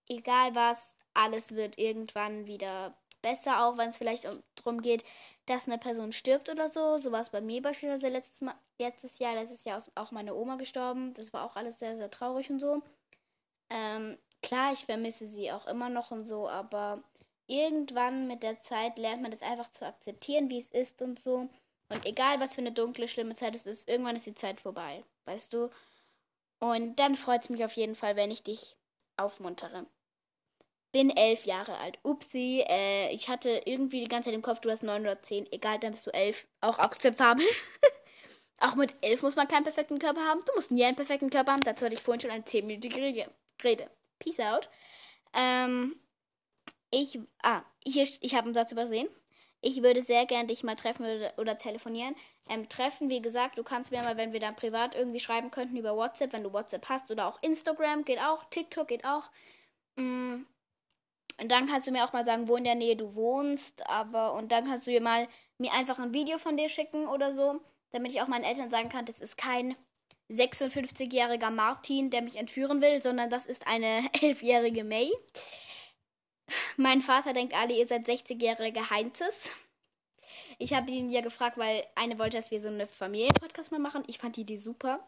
egal 0.09 0.55
was, 0.55 0.95
alles 1.15 1.55
wird 1.55 1.79
irgendwann 1.79 2.47
wieder 2.47 2.97
besser, 3.23 3.65
auch 3.65 3.77
wenn 3.77 3.89
es 3.89 3.97
vielleicht 3.97 4.25
um, 4.25 4.43
darum 4.55 4.81
geht, 4.81 5.05
dass 5.47 5.67
eine 5.67 5.79
Person 5.79 6.13
stirbt 6.13 6.49
oder 6.49 6.69
so. 6.69 6.99
So 6.99 7.13
war 7.13 7.21
es 7.21 7.31
bei 7.31 7.41
mir 7.41 7.63
beispielsweise 7.63 8.09
letztes, 8.09 8.41
Mal, 8.41 8.55
letztes 8.79 9.19
Jahr. 9.19 9.35
Letztes 9.35 9.65
Jahr 9.65 9.79
ist 9.79 9.91
auch 9.97 10.11
meine 10.13 10.35
Oma 10.35 10.57
gestorben. 10.57 11.15
Das 11.15 11.33
war 11.33 11.45
auch 11.45 11.57
alles 11.57 11.79
sehr, 11.79 11.97
sehr 11.97 12.11
traurig 12.11 12.51
und 12.51 12.61
so. 12.61 12.83
Ähm, 13.71 14.19
klar, 14.43 14.73
ich 14.73 14.85
vermisse 14.85 15.27
sie 15.27 15.53
auch 15.53 15.67
immer 15.67 15.89
noch 15.89 16.11
und 16.11 16.25
so, 16.27 16.49
aber 16.49 17.03
irgendwann 17.49 18.29
mit 18.29 18.43
der 18.43 18.61
Zeit 18.61 18.99
lernt 18.99 19.23
man 19.23 19.31
das 19.31 19.43
einfach 19.43 19.71
zu 19.71 19.85
akzeptieren, 19.85 20.49
wie 20.49 20.59
es 20.59 20.71
ist 20.71 21.03
und 21.03 21.19
so. 21.19 21.49
Und 21.89 22.07
egal, 22.07 22.39
was 22.39 22.55
für 22.55 22.61
eine 22.61 22.73
dunkle, 22.73 23.09
schlimme 23.09 23.35
Zeit 23.35 23.57
es 23.57 23.67
ist, 23.67 23.89
irgendwann 23.89 24.17
ist 24.17 24.27
die 24.27 24.35
Zeit 24.35 24.61
vorbei, 24.61 25.03
weißt 25.25 25.53
du? 25.53 25.71
Und 26.61 26.97
dann 26.97 27.17
freut 27.17 27.45
es 27.45 27.51
mich 27.51 27.65
auf 27.65 27.73
jeden 27.73 27.95
Fall, 27.95 28.17
wenn 28.17 28.31
ich 28.31 28.43
dich 28.43 28.77
aufmuntere. 29.17 29.87
Bin 30.93 31.11
elf 31.11 31.45
Jahre 31.45 31.79
alt. 31.79 31.99
Upsi, 32.03 32.65
äh, 32.67 33.13
ich 33.13 33.29
hatte 33.29 33.63
irgendwie 33.65 34.01
die 34.01 34.09
ganze 34.09 34.29
Zeit 34.29 34.35
im 34.35 34.43
Kopf, 34.43 34.61
du 34.61 34.71
hast 34.71 34.83
neun 34.83 35.03
oder 35.03 35.21
zehn. 35.23 35.51
Egal, 35.53 35.79
dann 35.79 35.93
bist 35.93 36.07
du 36.07 36.11
elf. 36.11 36.47
Auch 36.61 36.79
akzeptabel. 36.79 37.47
auch 38.61 38.75
mit 38.75 38.95
elf 39.03 39.23
muss 39.23 39.37
man 39.37 39.49
keinen 39.49 39.65
perfekten 39.65 39.99
Körper 39.99 40.23
haben. 40.23 40.41
Du 40.47 40.53
musst 40.55 40.71
nie 40.71 40.85
einen 40.85 40.97
perfekten 40.97 41.31
Körper 41.31 41.53
haben. 41.53 41.63
Dazu 41.63 41.85
hatte 41.85 41.95
ich 41.95 42.03
vorhin 42.03 42.21
schon 42.21 42.31
eine 42.31 42.45
zehnminütige 42.45 43.31
Rede. 43.63 43.91
Peace 44.19 44.41
out. 44.41 44.69
Ähm, 45.35 46.01
ich, 46.91 47.19
ah, 47.43 47.63
hier, 47.85 48.07
ich 48.21 48.35
habe 48.35 48.45
einen 48.45 48.55
Satz 48.55 48.73
übersehen. 48.73 49.09
Ich 49.61 49.83
würde 49.83 50.03
sehr 50.03 50.25
gern 50.27 50.47
dich 50.47 50.63
mal 50.63 50.77
treffen 50.77 51.05
oder, 51.37 51.57
telefonieren. 51.57 52.15
Ähm, 52.49 52.69
treffen, 52.69 53.11
wie 53.11 53.21
gesagt, 53.21 53.59
du 53.59 53.65
kannst 53.65 53.91
mir 53.91 54.03
mal, 54.03 54.17
wenn 54.17 54.33
wir 54.33 54.41
dann 54.41 54.55
privat 54.55 54.95
irgendwie 54.95 55.19
schreiben 55.19 55.51
könnten 55.51 55.77
über 55.77 55.97
WhatsApp, 55.97 56.33
wenn 56.33 56.45
du 56.45 56.53
WhatsApp 56.53 56.89
hast 56.89 57.11
oder 57.11 57.27
auch 57.27 57.43
Instagram 57.43 58.05
geht 58.05 58.21
auch, 58.21 58.43
TikTok 58.51 58.87
geht 58.87 59.05
auch. 59.05 59.25
Mm. 59.97 60.45
Und 61.41 61.53
dann 61.53 61.69
kannst 61.69 61.87
du 61.87 61.93
mir 61.93 62.05
auch 62.05 62.13
mal 62.13 62.25
sagen, 62.25 62.49
wo 62.49 62.57
in 62.57 62.65
der 62.65 62.75
Nähe 62.75 62.97
du 62.97 63.15
wohnst, 63.15 63.89
aber 63.89 64.33
und 64.35 64.51
dann 64.51 64.65
kannst 64.65 64.87
du 64.87 64.91
mir 64.91 65.01
mal 65.01 65.29
mir 65.59 65.73
einfach 65.73 65.99
ein 65.99 66.13
Video 66.13 66.39
von 66.39 66.57
dir 66.57 66.69
schicken 66.69 67.07
oder 67.07 67.33
so, 67.33 67.61
damit 67.91 68.13
ich 68.13 68.21
auch 68.21 68.29
meinen 68.29 68.45
Eltern 68.45 68.71
sagen 68.71 68.89
kann, 68.89 69.05
das 69.07 69.21
ist 69.21 69.37
kein 69.37 69.77
56-jähriger 70.31 71.51
Martin, 71.51 72.11
der 72.11 72.23
mich 72.23 72.37
entführen 72.37 72.81
will, 72.81 73.03
sondern 73.03 73.31
das 73.31 73.47
ist 73.47 73.67
eine 73.67 74.01
11-jährige 74.15 74.85
May. 74.85 75.11
Mein 76.81 77.03
Vater 77.03 77.33
denkt 77.33 77.55
alle, 77.57 77.75
ihr 77.75 77.89
seid 77.89 78.07
60-jährige 78.09 78.89
Heinzes. 78.89 79.51
Ich 80.59 80.73
habe 80.73 80.93
ihn 80.93 81.11
ja 81.11 81.23
gefragt, 81.23 81.59
weil 81.59 81.85
eine 81.97 82.21
wollte, 82.21 82.37
dass 82.37 82.53
wir 82.53 82.61
so 82.61 82.69
eine 82.69 82.87
Familienpodcast 82.87 83.73
mal 83.73 83.81
machen. 83.81 84.05
Ich 84.07 84.19
fand 84.19 84.37
die 84.37 84.43
Idee 84.43 84.59
super. 84.59 85.05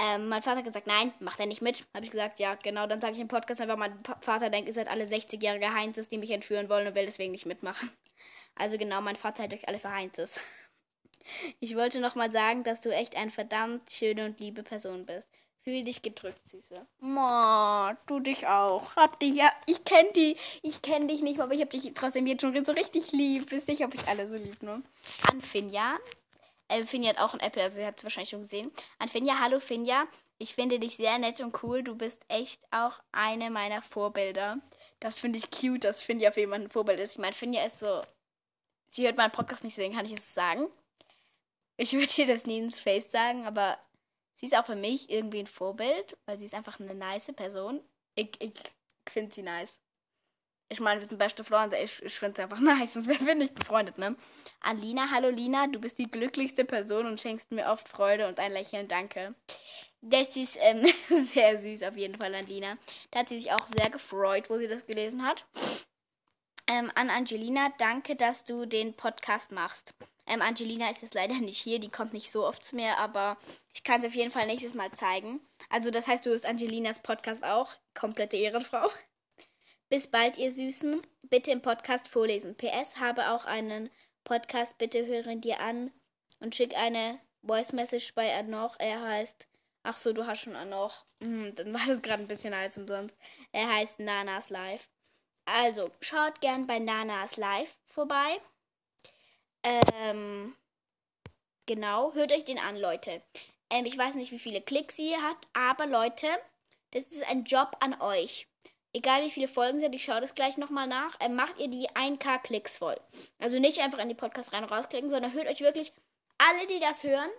Ähm, 0.00 0.28
mein 0.28 0.40
Vater 0.40 0.58
hat 0.58 0.64
gesagt, 0.64 0.86
nein, 0.86 1.12
macht 1.20 1.38
er 1.38 1.44
nicht 1.44 1.60
mit. 1.60 1.84
Habe 1.94 2.06
ich 2.06 2.10
gesagt, 2.10 2.38
ja, 2.38 2.54
genau. 2.54 2.86
Dann 2.86 3.02
sage 3.02 3.12
ich 3.12 3.20
im 3.20 3.28
Podcast 3.28 3.60
einfach, 3.60 3.76
mein 3.76 4.02
Vater 4.22 4.48
denkt, 4.48 4.68
ihr 4.68 4.72
seid 4.72 4.88
alle 4.88 5.04
60-jährige 5.04 5.74
Heinzes, 5.74 6.08
die 6.08 6.16
mich 6.16 6.30
entführen 6.30 6.70
wollen 6.70 6.86
und 6.86 6.94
will 6.94 7.04
deswegen 7.04 7.32
nicht 7.32 7.44
mitmachen. 7.44 7.90
Also 8.54 8.78
genau, 8.78 9.02
mein 9.02 9.16
Vater 9.16 9.42
hält 9.42 9.52
euch 9.52 9.68
alle 9.68 9.78
für 9.78 9.92
Heinzes. 9.92 10.40
Ich 11.60 11.76
wollte 11.76 12.00
nochmal 12.00 12.30
sagen, 12.30 12.64
dass 12.64 12.80
du 12.80 12.88
echt 12.88 13.16
eine 13.16 13.30
verdammt 13.30 13.92
schöne 13.92 14.24
und 14.24 14.40
liebe 14.40 14.62
Person 14.62 15.04
bist. 15.04 15.28
Fühl 15.62 15.84
dich 15.84 16.00
gedrückt, 16.00 16.48
Süße. 16.48 16.86
Mo, 17.00 17.90
du 18.06 18.20
dich 18.20 18.46
auch. 18.46 18.96
Hab 18.96 19.20
dich 19.20 19.34
ja. 19.34 19.52
Ich 19.66 19.84
kenn 19.84 20.06
die. 20.14 20.36
Ich 20.62 20.80
kenn 20.80 21.06
dich 21.06 21.20
nicht, 21.20 21.38
aber 21.38 21.52
ich 21.52 21.60
hab 21.60 21.70
dich 21.70 21.92
trotzdem 21.94 22.26
jetzt 22.26 22.40
schon 22.40 22.64
so 22.64 22.72
richtig 22.72 23.12
lieb. 23.12 23.50
Wisst 23.50 23.68
ihr, 23.68 23.76
hab 23.84 23.94
ich 23.94 24.06
alle 24.08 24.26
so 24.26 24.36
lieb, 24.36 24.62
ne? 24.62 24.82
An 25.30 25.42
Finja. 25.42 25.98
Äh, 26.68 26.86
Finja 26.86 27.10
hat 27.10 27.18
auch 27.18 27.34
ein 27.34 27.40
Apple, 27.40 27.62
also 27.62 27.78
ihr 27.78 27.86
habt 27.86 27.98
es 27.98 28.04
wahrscheinlich 28.04 28.30
schon 28.30 28.42
gesehen. 28.42 28.70
An 28.98 29.08
Finja, 29.08 29.38
hallo 29.38 29.60
Finja. 29.60 30.06
Ich 30.38 30.54
finde 30.54 30.78
dich 30.78 30.96
sehr 30.96 31.18
nett 31.18 31.40
und 31.40 31.62
cool. 31.62 31.82
Du 31.82 31.94
bist 31.94 32.22
echt 32.28 32.62
auch 32.70 32.94
eine 33.12 33.50
meiner 33.50 33.82
Vorbilder. 33.82 34.58
Das 34.98 35.18
finde 35.18 35.38
ich 35.38 35.50
cute, 35.50 35.84
dass 35.84 36.02
Finja 36.02 36.32
für 36.32 36.40
jemanden 36.40 36.68
ein 36.68 36.70
Vorbild 36.70 37.00
ist. 37.00 37.12
Ich 37.12 37.18
meine, 37.18 37.34
Finja 37.34 37.64
ist 37.66 37.80
so. 37.80 38.00
Sie 38.88 39.04
hört 39.04 39.18
meinen 39.18 39.32
Podcast 39.32 39.62
nicht 39.62 39.74
sehen, 39.74 39.94
kann 39.94 40.06
ich 40.06 40.14
es 40.14 40.34
sagen. 40.34 40.66
Ich 41.76 41.92
würde 41.92 42.06
dir 42.06 42.26
das 42.26 42.46
nie 42.46 42.58
ins 42.58 42.80
Face 42.80 43.10
sagen, 43.10 43.46
aber 43.46 43.78
Sie 44.40 44.46
ist 44.46 44.56
auch 44.56 44.64
für 44.64 44.74
mich 44.74 45.10
irgendwie 45.10 45.40
ein 45.40 45.46
Vorbild, 45.46 46.16
weil 46.24 46.38
sie 46.38 46.46
ist 46.46 46.54
einfach 46.54 46.80
eine 46.80 46.94
nice 46.94 47.30
Person. 47.36 47.82
Ich, 48.14 48.40
ich 48.40 48.54
finde 49.06 49.34
sie 49.34 49.42
nice. 49.42 49.82
Ich 50.70 50.80
meine, 50.80 51.02
wir 51.02 51.08
sind 51.08 51.18
beste 51.18 51.44
Freunde. 51.44 51.76
Ich, 51.76 52.02
ich 52.02 52.18
finde 52.18 52.36
sie 52.36 52.42
einfach 52.44 52.58
nice, 52.60 52.94
sonst 52.94 53.06
wären 53.06 53.26
wir 53.26 53.34
nicht 53.34 53.54
befreundet, 53.54 53.98
ne? 53.98 54.16
An 54.60 54.78
Lina, 54.78 55.10
hallo 55.10 55.28
Lina, 55.28 55.66
du 55.66 55.78
bist 55.78 55.98
die 55.98 56.10
glücklichste 56.10 56.64
Person 56.64 57.04
und 57.04 57.20
schenkst 57.20 57.52
mir 57.52 57.66
oft 57.66 57.86
Freude 57.86 58.28
und 58.28 58.38
ein 58.38 58.52
Lächeln, 58.52 58.88
danke. 58.88 59.34
Das 60.00 60.34
ist 60.34 60.56
ähm, 60.58 60.86
sehr 61.10 61.60
süß 61.60 61.82
auf 61.82 61.98
jeden 61.98 62.16
Fall 62.16 62.34
an 62.34 62.46
Lina. 62.46 62.78
Da 63.10 63.18
hat 63.18 63.28
sie 63.28 63.40
sich 63.40 63.52
auch 63.52 63.66
sehr 63.66 63.90
gefreut, 63.90 64.48
wo 64.48 64.56
sie 64.56 64.68
das 64.68 64.86
gelesen 64.86 65.22
hat. 65.22 65.44
Ähm, 66.70 66.88
an 66.94 67.10
Angelina, 67.10 67.72
danke, 67.78 68.14
dass 68.14 68.44
du 68.44 68.64
den 68.64 68.94
Podcast 68.94 69.50
machst. 69.50 69.92
Ähm, 70.28 70.40
Angelina 70.40 70.88
ist 70.88 71.02
jetzt 71.02 71.14
leider 71.14 71.34
nicht 71.40 71.58
hier, 71.58 71.80
die 71.80 71.90
kommt 71.90 72.12
nicht 72.12 72.30
so 72.30 72.46
oft 72.46 72.62
zu 72.62 72.76
mir, 72.76 72.96
aber 72.96 73.38
ich 73.74 73.82
kann 73.82 73.98
es 73.98 74.06
auf 74.06 74.14
jeden 74.14 74.30
Fall 74.30 74.46
nächstes 74.46 74.74
Mal 74.74 74.92
zeigen. 74.92 75.40
Also 75.68 75.90
das 75.90 76.06
heißt, 76.06 76.24
du 76.24 76.30
bist 76.30 76.46
Angelinas 76.46 77.00
Podcast 77.00 77.42
auch. 77.42 77.74
Komplette 77.98 78.36
Ehrenfrau. 78.36 78.88
Bis 79.88 80.06
bald, 80.06 80.38
ihr 80.38 80.52
Süßen. 80.52 81.04
Bitte 81.22 81.50
im 81.50 81.60
Podcast 81.60 82.06
vorlesen. 82.06 82.54
PS, 82.56 82.98
habe 83.00 83.30
auch 83.32 83.46
einen 83.46 83.90
Podcast, 84.22 84.78
bitte 84.78 85.04
hören 85.04 85.40
dir 85.40 85.58
an 85.58 85.90
und 86.38 86.54
schick 86.54 86.76
eine 86.76 87.18
Voice 87.42 87.72
Message 87.72 88.14
bei 88.14 88.32
Anoch. 88.32 88.76
Er 88.78 89.02
heißt, 89.02 89.48
ach 89.82 89.98
so, 89.98 90.12
du 90.12 90.24
hast 90.24 90.42
schon 90.42 90.54
Anoch. 90.54 91.04
Hm, 91.20 91.52
dann 91.56 91.74
war 91.74 91.84
das 91.88 92.00
gerade 92.00 92.22
ein 92.22 92.28
bisschen 92.28 92.54
alles 92.54 92.78
umsonst. 92.78 93.16
Er 93.50 93.74
heißt 93.74 93.98
Nanas 93.98 94.50
Live. 94.50 94.88
Also, 95.44 95.90
schaut 96.00 96.40
gern 96.40 96.66
bei 96.66 96.78
Nanas 96.78 97.36
Live 97.36 97.76
vorbei. 97.86 98.40
Ähm, 99.62 100.56
genau, 101.66 102.14
hört 102.14 102.32
euch 102.32 102.44
den 102.44 102.58
an, 102.58 102.76
Leute. 102.76 103.22
Ähm, 103.70 103.84
ich 103.84 103.96
weiß 103.96 104.14
nicht, 104.14 104.32
wie 104.32 104.38
viele 104.38 104.60
Klicks 104.60 104.98
ihr 104.98 105.20
hat, 105.22 105.48
aber 105.52 105.86
Leute, 105.86 106.26
das 106.92 107.08
ist 107.08 107.28
ein 107.30 107.44
Job 107.44 107.76
an 107.80 108.00
euch. 108.00 108.46
Egal 108.92 109.22
wie 109.24 109.30
viele 109.30 109.46
Folgen 109.46 109.78
sind, 109.78 109.94
ich 109.94 110.02
schaue 110.02 110.20
das 110.20 110.34
gleich 110.34 110.56
nochmal 110.56 110.88
nach, 110.88 111.16
ähm, 111.20 111.36
macht 111.36 111.58
ihr 111.60 111.68
die 111.68 111.88
1K 111.90 112.38
Klicks 112.38 112.78
voll. 112.78 113.00
Also 113.38 113.58
nicht 113.58 113.80
einfach 113.80 113.98
in 113.98 114.08
die 114.08 114.16
Podcast 114.16 114.52
rein 114.52 114.64
und 114.64 114.72
rausklicken, 114.72 115.10
sondern 115.10 115.32
hört 115.32 115.48
euch 115.48 115.60
wirklich 115.60 115.92
alle, 116.38 116.66
die 116.66 116.80
das 116.80 117.04
hören 117.04 117.30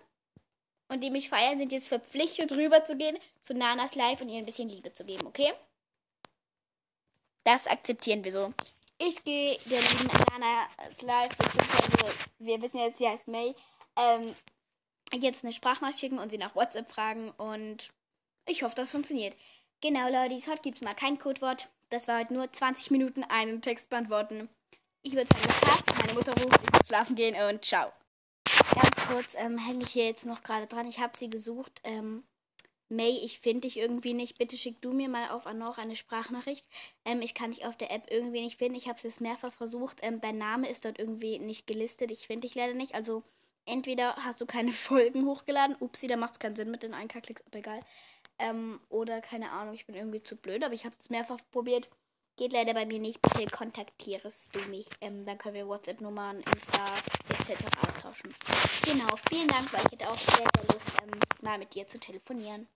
und 0.87 1.01
die 1.01 1.09
mich 1.09 1.29
feiern, 1.29 1.57
sind 1.57 1.71
jetzt 1.71 1.89
verpflichtet 1.89 2.53
rüber 2.53 2.85
zu 2.85 2.95
gehen 2.95 3.17
zu 3.43 3.53
Nanas 3.53 3.95
Live 3.95 4.21
und 4.21 4.29
ihr 4.29 4.37
ein 4.37 4.45
bisschen 4.45 4.69
Liebe 4.69 4.93
zu 4.93 5.03
geben, 5.03 5.27
okay? 5.27 5.51
Das 7.43 7.67
akzeptieren 7.67 8.23
wir 8.23 8.31
so. 8.31 8.53
Ich 8.97 9.23
gehe 9.23 9.57
der 9.65 9.81
lieben 9.81 10.09
Nanas 10.29 11.01
Live, 11.01 11.35
beziehungsweise 11.35 12.15
wir 12.39 12.61
wissen 12.61 12.77
jetzt, 12.77 12.99
sie 12.99 13.07
heißt 13.07 13.27
May, 13.27 13.55
ähm, 13.95 14.35
jetzt 15.13 15.43
eine 15.43 15.51
Sprachnachricht 15.51 15.99
schicken 15.99 16.19
und 16.19 16.29
sie 16.29 16.37
nach 16.37 16.55
WhatsApp 16.55 16.91
fragen 16.91 17.31
und 17.31 17.91
ich 18.45 18.63
hoffe, 18.63 18.75
das 18.75 18.91
funktioniert. 18.91 19.35
Genau, 19.81 20.07
Leute, 20.09 20.35
heute 20.51 20.61
gibt 20.61 20.77
es 20.77 20.83
mal 20.83 20.93
kein 20.93 21.17
Codewort. 21.17 21.67
Das 21.89 22.07
war 22.07 22.19
heute 22.19 22.33
nur 22.33 22.51
20 22.51 22.91
Minuten 22.91 23.23
einen 23.23 23.61
Text 23.61 23.89
beantworten. 23.89 24.47
Ich 25.01 25.13
würde 25.13 25.27
sagen, 25.33 25.45
das 25.47 25.61
passt. 25.61 25.97
Meine 25.97 26.13
Mutter 26.13 26.33
ruft, 26.33 26.61
ich 26.63 26.71
muss 26.71 26.87
schlafen 26.87 27.15
gehen 27.15 27.35
und 27.49 27.65
ciao. 27.65 27.91
Ganz 28.75 28.95
kurz 29.07 29.35
ähm, 29.35 29.57
hänge 29.57 29.83
ich 29.83 29.91
hier 29.91 30.05
jetzt 30.05 30.25
noch 30.25 30.43
gerade 30.43 30.67
dran. 30.67 30.87
Ich 30.87 30.99
habe 30.99 31.17
sie 31.17 31.29
gesucht. 31.29 31.81
Ähm, 31.83 32.23
May, 32.91 33.21
ich 33.23 33.39
finde 33.39 33.61
dich 33.61 33.77
irgendwie 33.77 34.13
nicht. 34.13 34.37
Bitte 34.37 34.57
schick 34.57 34.81
du 34.81 34.91
mir 34.91 35.07
mal 35.07 35.29
auf 35.29 35.47
Anor 35.47 35.77
eine 35.77 35.95
Sprachnachricht. 35.95 36.67
Ähm, 37.05 37.21
ich 37.21 37.33
kann 37.33 37.51
dich 37.51 37.65
auf 37.65 37.77
der 37.77 37.89
App 37.89 38.03
irgendwie 38.09 38.41
nicht 38.41 38.59
finden. 38.59 38.75
Ich 38.75 38.89
habe 38.89 38.97
es 38.97 39.03
jetzt 39.03 39.21
mehrfach 39.21 39.53
versucht. 39.53 39.99
Ähm, 40.01 40.19
dein 40.19 40.37
Name 40.37 40.69
ist 40.69 40.83
dort 40.83 40.99
irgendwie 40.99 41.39
nicht 41.39 41.67
gelistet. 41.67 42.11
Ich 42.11 42.27
finde 42.27 42.47
dich 42.47 42.55
leider 42.55 42.73
nicht. 42.73 42.93
Also 42.93 43.23
entweder 43.65 44.17
hast 44.17 44.41
du 44.41 44.45
keine 44.45 44.71
Folgen 44.73 45.25
hochgeladen. 45.25 45.77
Upsi, 45.79 46.07
da 46.07 46.17
macht 46.17 46.33
es 46.33 46.39
keinen 46.39 46.57
Sinn 46.57 46.69
mit 46.69 46.83
den 46.83 46.93
1K-Klicks, 46.93 47.43
aber 47.47 47.59
egal. 47.59 47.79
Ähm, 48.39 48.81
oder 48.89 49.21
keine 49.21 49.51
Ahnung, 49.51 49.73
ich 49.73 49.85
bin 49.85 49.95
irgendwie 49.95 50.21
zu 50.21 50.35
blöd, 50.35 50.61
aber 50.63 50.73
ich 50.73 50.83
habe 50.83 50.95
es 50.99 51.09
mehrfach 51.09 51.39
probiert. 51.51 51.87
Geht 52.35 52.51
leider 52.51 52.73
bei 52.73 52.85
mir 52.85 52.99
nicht. 52.99 53.21
Bitte 53.21 53.49
kontaktierst 53.49 54.53
du 54.53 54.59
mich. 54.69 54.87
Ähm, 54.99 55.25
dann 55.25 55.37
können 55.37 55.55
wir 55.55 55.67
WhatsApp-Nummern, 55.67 56.41
Insta 56.41 56.85
etc. 57.29 57.63
austauschen. 57.87 58.35
Genau, 58.83 59.15
vielen 59.29 59.47
Dank, 59.47 59.71
weil 59.71 59.85
ich 59.85 59.91
hätte 59.93 60.09
auch 60.09 60.17
sehr, 60.17 60.35
sehr 60.37 60.73
Lust, 60.73 60.87
ähm, 61.01 61.19
mal 61.41 61.57
mit 61.57 61.73
dir 61.73 61.87
zu 61.87 61.97
telefonieren. 61.99 62.67